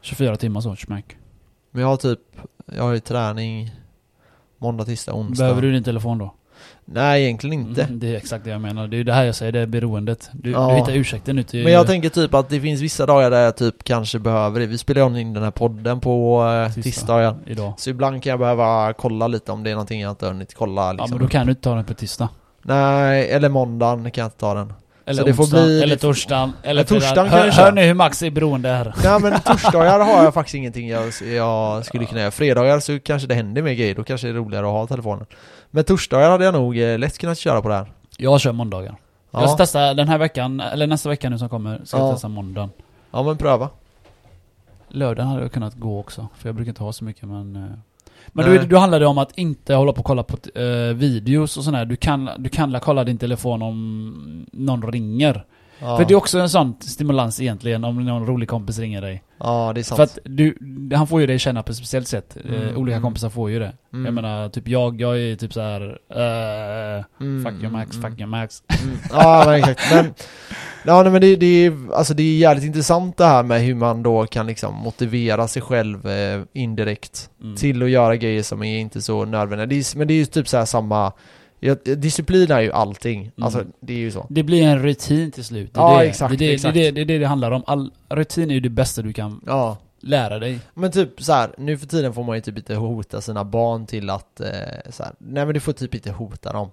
[0.00, 1.16] 24 timmar så, smack.
[1.70, 2.20] men jag har typ,
[2.76, 3.70] jag har ju träning
[4.58, 5.44] måndag, tisdag, onsdag.
[5.44, 6.34] Behöver du din telefon då?
[6.86, 7.82] Nej egentligen inte.
[7.82, 8.88] Mm, det är exakt det jag menar.
[8.88, 10.30] Det är ju det här jag säger, det är beroendet.
[10.32, 10.68] Du, Ja.
[10.70, 11.64] du hittar ursäkter nu till...
[11.64, 14.66] Men jag tänker typ att det finns vissa dagar där jag typ kanske behöver det.
[14.66, 16.82] Vi spelar in den här podden på eh, Tisdag.
[16.82, 17.36] tisdagar.
[17.46, 17.72] Idag.
[17.76, 20.82] Så ibland kan jag behöva kolla lite om det är någonting jag inte hunnit kolla
[20.82, 21.10] Ja liksom.
[21.10, 22.28] men då kan du inte ta den på tisdag.
[22.62, 24.72] Nej, eller måndagen kan jag inte ta den.
[25.06, 27.94] Eller Så det får onsdagen, bli- eller torsdagen, eller Ja, torsdagen Hör, hör ni hur
[27.94, 28.94] Max är beroende här?
[29.04, 32.30] Nej men torsdagar har jag faktiskt ingenting jag, jag skulle kunna göra.
[32.30, 35.26] Fredagar så kanske det händer mer grejer, då kanske det är roligare att ha telefonen.
[35.74, 37.92] Men torsdagar hade jag nog eh, lätt kunnat köra på det här.
[38.18, 38.96] Jag kör måndagar.
[39.30, 42.06] Jag ska Ja, testa den här veckan, eller nästa vecka nu som kommer, ska jag
[42.08, 42.12] Ja.
[42.12, 42.70] testa måndagen.
[43.10, 43.68] ja men pröva.
[44.88, 47.56] Lördagen hade jag kunnat gå också, för jag brukar inte ha så mycket men...
[47.56, 47.62] eh.
[48.28, 48.58] Men Nej.
[48.58, 51.64] då, då handlar det om att inte hålla på och kolla på eh, videos och
[51.64, 51.84] sådär.
[51.84, 55.44] Du kan, du kan la kolla din telefon om någon ringer.
[55.84, 55.96] Ja.
[55.96, 59.22] För det är också en sån stimulans egentligen om någon rolig kompis ringer dig.
[59.38, 59.96] ja, det är sant.
[59.96, 60.56] För att du,
[60.94, 62.36] han får ju dig känna på ett speciellt sätt.
[62.44, 63.02] Eh, Mm, olika mm.
[63.02, 63.72] kompisar får ju det.
[63.92, 64.04] Mm.
[64.04, 65.98] Jag menar, typ jag, jag är typ så här.
[66.14, 68.62] eh, Mm, fuck you Max, mm, fuck you Max.
[68.84, 68.96] Mm.
[69.12, 70.14] Ja men exakt, men
[70.86, 73.74] Ja nej, men det, det, är, alltså det är jävligt intressant det här med hur
[73.74, 78.78] man då kan liksom motivera sig själv eh, indirekt till att göra grejer som är
[78.78, 79.66] inte så nödvändiga.
[79.66, 81.12] Det är, men det är ju typ så här samma
[81.60, 83.32] ja, Disciplin är ju allting, Mm.
[83.42, 84.26] alltså det är ju så.
[84.30, 85.74] Det blir en rutin till slut.
[85.74, 86.06] Det är Ja, det.
[86.08, 86.74] exakt, det, är det, exakt.
[86.74, 87.62] Det, är det, det är det det handlar om.
[87.66, 90.58] All, rutin är ju det bästa du kan Ja, lära dig.
[90.74, 93.86] men typ så här, nu för tiden får man ju typ inte hota sina barn
[93.86, 94.48] till att eh,
[94.90, 96.70] så här, nej men du får typ inte hota dem.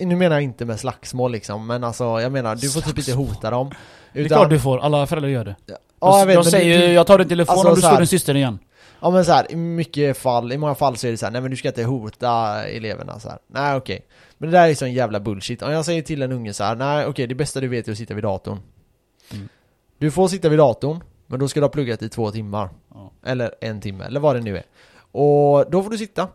[0.00, 3.12] Nu menar jag inte med slagsmål liksom, men alltså jag menar du får typ inte
[3.12, 3.70] hota dem.
[4.12, 5.56] Det är klart du får, alla föräldrar gör det.
[5.66, 7.96] ja, jag de vet, de säger ju 'Jag tar din telefon Alltså, om du slår
[7.98, 8.58] din syster igen'
[9.00, 11.32] Ja men så här, i mycket fall, i många fall så är det så här,
[11.32, 13.38] nej men du ska inte hota eleverna så här.
[13.46, 14.06] Nej okej.
[14.38, 15.62] Men det där är sån jävla bullshit.
[15.62, 17.92] Om jag säger till en unge så här, nej okej det bästa du vet är
[17.92, 18.58] att sitta vid datorn.
[19.32, 19.48] Mm.
[19.98, 22.68] Du får sitta vid datorn, men då ska du ha pluggat i två timmar.
[22.94, 23.12] Ja.
[23.24, 24.64] Eller en timme, eller vad det nu är.
[25.12, 26.28] Och då får du sitta.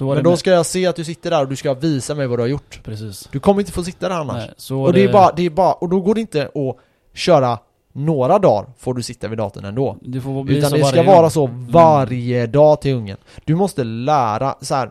[0.00, 2.14] Men det då med- ska jag se att du sitter där och du ska visa
[2.14, 2.80] mig vad du har gjort.
[2.84, 3.28] Precis.
[3.32, 4.70] Du kommer inte få sitta där annars.
[4.70, 6.76] Nej, och det är bara, det är bara, och då går det inte att
[7.14, 7.58] köra
[7.94, 9.96] några dagar får du sitta vid datorn ändå.
[10.02, 13.16] Det får bli Utan så det ska vara så varje dag till ungen.
[13.44, 14.90] Du måste lära, så här,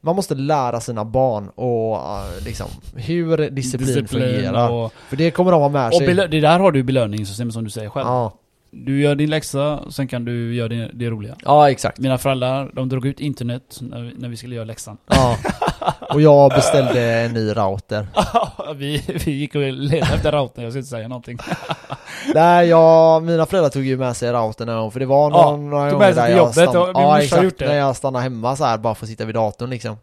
[0.00, 2.66] man måste lära sina barn och uh, liksom
[2.96, 4.70] hur disciplin, fungerar.
[4.70, 6.08] och, För det kommer de ha med och sig.
[6.08, 8.06] belö- det där har du belöningssystem som du säger själv.
[8.06, 8.32] ja.
[8.70, 11.36] Du gör din läxa, sen kan du göra det, det roliga.
[11.44, 11.98] ja, exakt.
[11.98, 14.96] Mina föräldrar, de drog ut internet när vi, när vi skulle göra läxan.
[15.06, 15.36] Ja.
[16.10, 18.06] Och jag beställde en ny router.
[18.76, 21.38] vi, vi gick och letade efter routern, jag ska inte säga någonting.
[22.34, 25.50] Nej, jag, mina föräldrar tog ju med sig routern någon gång, för det var Ja,
[25.50, 27.60] någon, några gånger med sig där jag jobbet stann- och min Ja, exakt.
[27.60, 29.96] När jag stannade hemma så här bara för att sitta vid datorn liksom.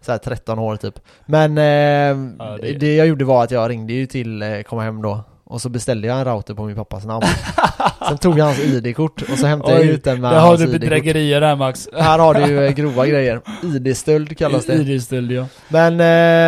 [0.00, 1.00] Så här 13 år typ.
[1.26, 1.64] Men eh,
[2.38, 2.72] Ja, det...
[2.72, 5.20] det- jag gjorde var att jag ringde ju till eh, Komma Hem då.
[5.46, 7.26] Och så beställde jag en router på min pappas namn.
[8.08, 10.56] Sen tog jag hans ID-kort och så hämtade jag Oj, ut den med Där har
[10.56, 11.88] du bedrägerier där Max.
[11.92, 13.40] Här har du ju eh, grova grejer.
[13.62, 14.74] ID-stöld kallas det.
[14.74, 15.46] ID-stöld ja.
[15.68, 16.00] Men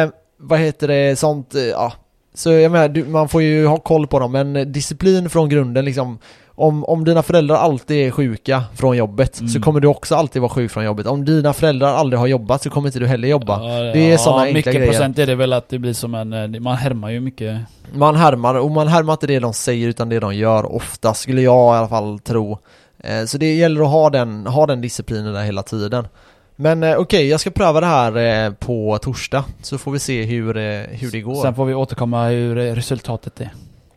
[0.06, 1.92] eh, vad heter det, sånt, eh, ja.
[2.34, 5.84] Så jag menar, man får ju ha koll på dem, men eh, disciplin från grunden
[5.84, 6.18] liksom.
[6.58, 9.48] Om, om dina föräldrar alltid är sjuka från jobbet Mm.
[9.48, 11.06] så kommer du också alltid vara sjuk från jobbet.
[11.06, 13.62] Om dina föräldrar aldrig har jobbat så kommer inte du heller jobba.
[13.62, 14.90] Ja, Det är såna enkla mycket grejer.
[14.92, 17.60] procent är det väl att det blir som en, eh, man härmar ju mycket.
[17.94, 21.42] Man härmar, och man härmar inte det de säger utan det de gör ofta, skulle
[21.42, 22.58] jag i alla fall tro.
[22.98, 26.08] Eh, så det gäller att ha den, ha den disciplinen där hela tiden.
[26.56, 30.22] Men eh, okej, jag ska pröva det här eh, på torsdag, så får vi se
[30.24, 31.42] hur, eh, hur det går.
[31.42, 33.50] Sen får vi återkomma hur resultatet är.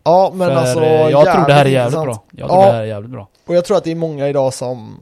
[0.09, 2.05] Ja men För alltså eh, jag tror det här är jävligt intressant.
[2.05, 2.23] bra.
[2.41, 2.65] Jag tror Ja.
[2.65, 3.27] det här är jävligt bra.
[3.47, 4.97] Och jag tror att det är många idag som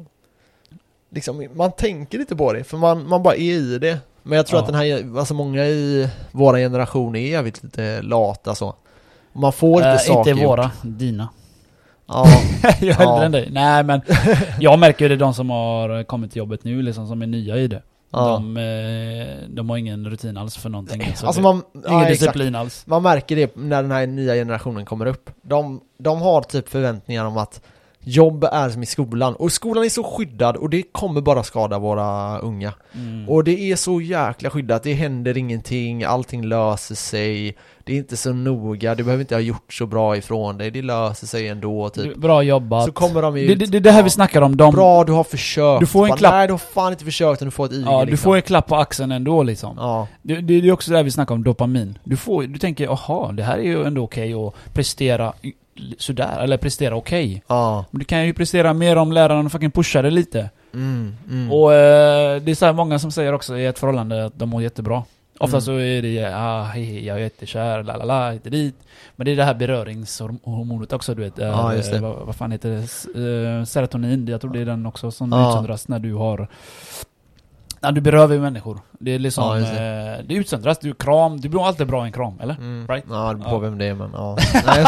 [1.09, 3.97] liksom, man tänker inte på det, för man, man bara är i det.
[4.23, 4.61] Men jag tror Ja.
[4.65, 8.73] att den här, alltså många i våra generation är jävligt lite lata så.
[9.33, 10.49] Man får inte Eh, saker inte gjort.
[10.51, 11.29] våra, dina.
[12.07, 12.25] Ja,
[12.81, 13.11] jag är Ja.
[13.13, 13.49] äldre än dig.
[13.51, 14.01] Nej men,
[14.59, 17.57] jag märker ju det de som har kommit till jobbet nu liksom, som är nya
[17.57, 17.81] i det.
[18.11, 18.27] Ja.
[18.27, 21.15] De, eh, de har ingen rutin alls för någonting.
[21.15, 22.19] Så alltså det, man, ingen ja, exakt.
[22.19, 22.83] disciplin alls.
[22.87, 25.29] man märker det när den här nya generationen kommer upp.
[25.41, 27.61] De, de har typ förväntningar om att
[28.07, 29.35] jobb är som i skolan.
[29.35, 32.73] Och skolan är så skyddad och det kommer bara skada våra unga.
[32.93, 33.29] Mm.
[33.29, 37.57] Och det är så jäkla skyddat, det händer ingenting, allting löser sig
[37.87, 40.81] Det är inte så noga, du behöver inte ha gjort så bra ifrån dig, det
[40.81, 42.85] löser sig ändå typ Bra jobbat.
[42.85, 44.57] Så kommer de ut det, det, det är det här vi snackar om.
[44.57, 46.33] De, Bra, du har försökt Du får en Bara, klapp.
[46.33, 48.23] Nej, du har fan inte försökt, utan du får ett IG ja, du liksom.
[48.23, 49.75] får en klapp på axeln ändå liksom.
[49.77, 51.99] Ja, Det, det, det är också det här vi snackar om dopamin.
[52.03, 55.33] Du, får, du tänker, aha, det här är ju ändå okej att prestera
[55.97, 57.43] sådär, eller prestera okej.
[57.47, 60.49] ja, Men du kan ju prestera mer om läraren fucking pushar dig lite.
[60.73, 61.51] mm, mm.
[61.51, 64.61] Och eh, det är så många som säger också i ett förhållande att de mår
[64.61, 65.03] jättebra.
[65.39, 65.61] Ofta Mm.
[65.61, 68.75] så är det ah, hej, hej, jag är jättekär, la la la, hit och dit.
[69.15, 71.39] Men det är det här beröringshormonet också du vet.
[71.39, 71.99] eh, Ja, just det.
[71.99, 73.57] Vad, vad fan heter det?
[73.59, 75.49] Eh, serotonin, jag tror det är den också som Ja.
[75.49, 76.47] utsöndras när du har
[77.81, 78.79] när du berör människor.
[78.99, 80.17] Det är liksom, Ja, det.
[80.19, 82.55] Eh, det utsöndras, du kram, du blir alltid bra i en kram, eller?
[82.55, 82.87] Mm.
[82.87, 83.05] Right?
[83.09, 83.59] Ja, det beror på Ja.
[83.59, 84.85] vem det är men ja Nej,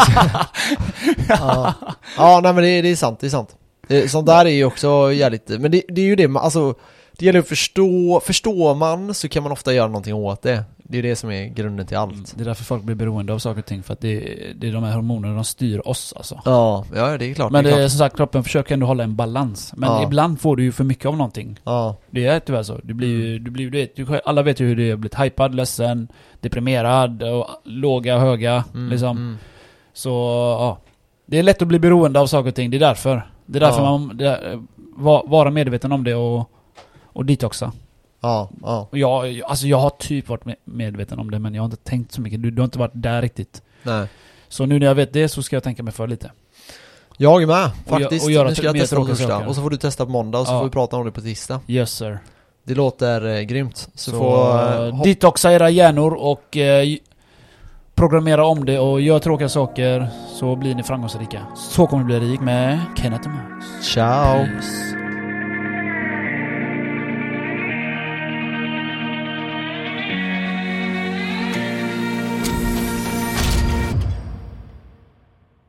[1.28, 1.74] ja.
[2.16, 3.56] ja, nej men det, det är sant, det är sant
[3.88, 6.74] det, Sånt där är ju också jävligt, men det, det är ju det, alltså
[7.20, 10.98] Det gäller att förstå, förstår man så kan man ofta göra någonting åt det Det
[10.98, 12.34] är det som är grunden till allt.
[12.36, 14.18] Det är därför folk blir beroende av saker och ting, för att det,
[14.56, 16.40] det är de här hormonerna de styr oss alltså.
[16.44, 17.52] Ja, ja det är klart.
[17.52, 17.90] Men det det är är klart.
[17.90, 19.72] som sagt, kroppen försöker ändå hålla en balans.
[19.76, 20.02] Men Ja.
[20.04, 21.58] ibland får du ju för mycket av någonting.
[21.64, 22.78] Ja, Det är tyvärr så.
[22.82, 24.98] Du blir ju, du blir, du vet, du, alla vet ju hur det är att
[24.98, 26.08] bli hypad, ledsen,
[26.40, 29.16] deprimerad och låga, höga mm, liksom.
[29.16, 29.38] mm.
[29.92, 30.10] Så,
[30.60, 30.78] ja.
[31.26, 33.30] Det är lätt att bli beroende av saker och ting, det är därför.
[33.46, 33.98] Det är därför Ja.
[33.98, 34.62] man, det är,
[34.96, 36.50] va- vara medveten om det och,
[37.12, 37.72] och detoxa.
[38.20, 38.88] Ja, ja.
[38.90, 41.76] Och jag, alltså jag har typ varit med- medveten om det men jag har inte
[41.76, 42.42] tänkt så mycket.
[42.42, 43.62] Du, du har inte varit där riktigt.
[43.82, 44.06] Nej.
[44.48, 46.30] Så nu när jag vet det så ska jag tänka mig för lite.
[47.16, 48.24] Jag är med, Och faktiskt.
[48.24, 49.48] och göra nu ska jag mer testa på torsdag.
[49.48, 50.58] Och så får du testa på måndag och så Ja.
[50.58, 51.60] får vi prata om det på tisdag.
[51.66, 52.18] Yes sir.
[52.64, 53.76] Det låter eh, grymt.
[53.94, 54.58] Så, Så, får...
[54.82, 56.86] eh, Eh, detoxa era hjärnor och eh,
[57.94, 60.08] programmera om det och gör tråkiga saker
[60.38, 61.46] så blir ni framgångsrika.
[61.56, 63.66] Så kommer du bli rik med Kenneth och Max.
[63.86, 64.34] Ciao!
[64.44, 64.99] Peace.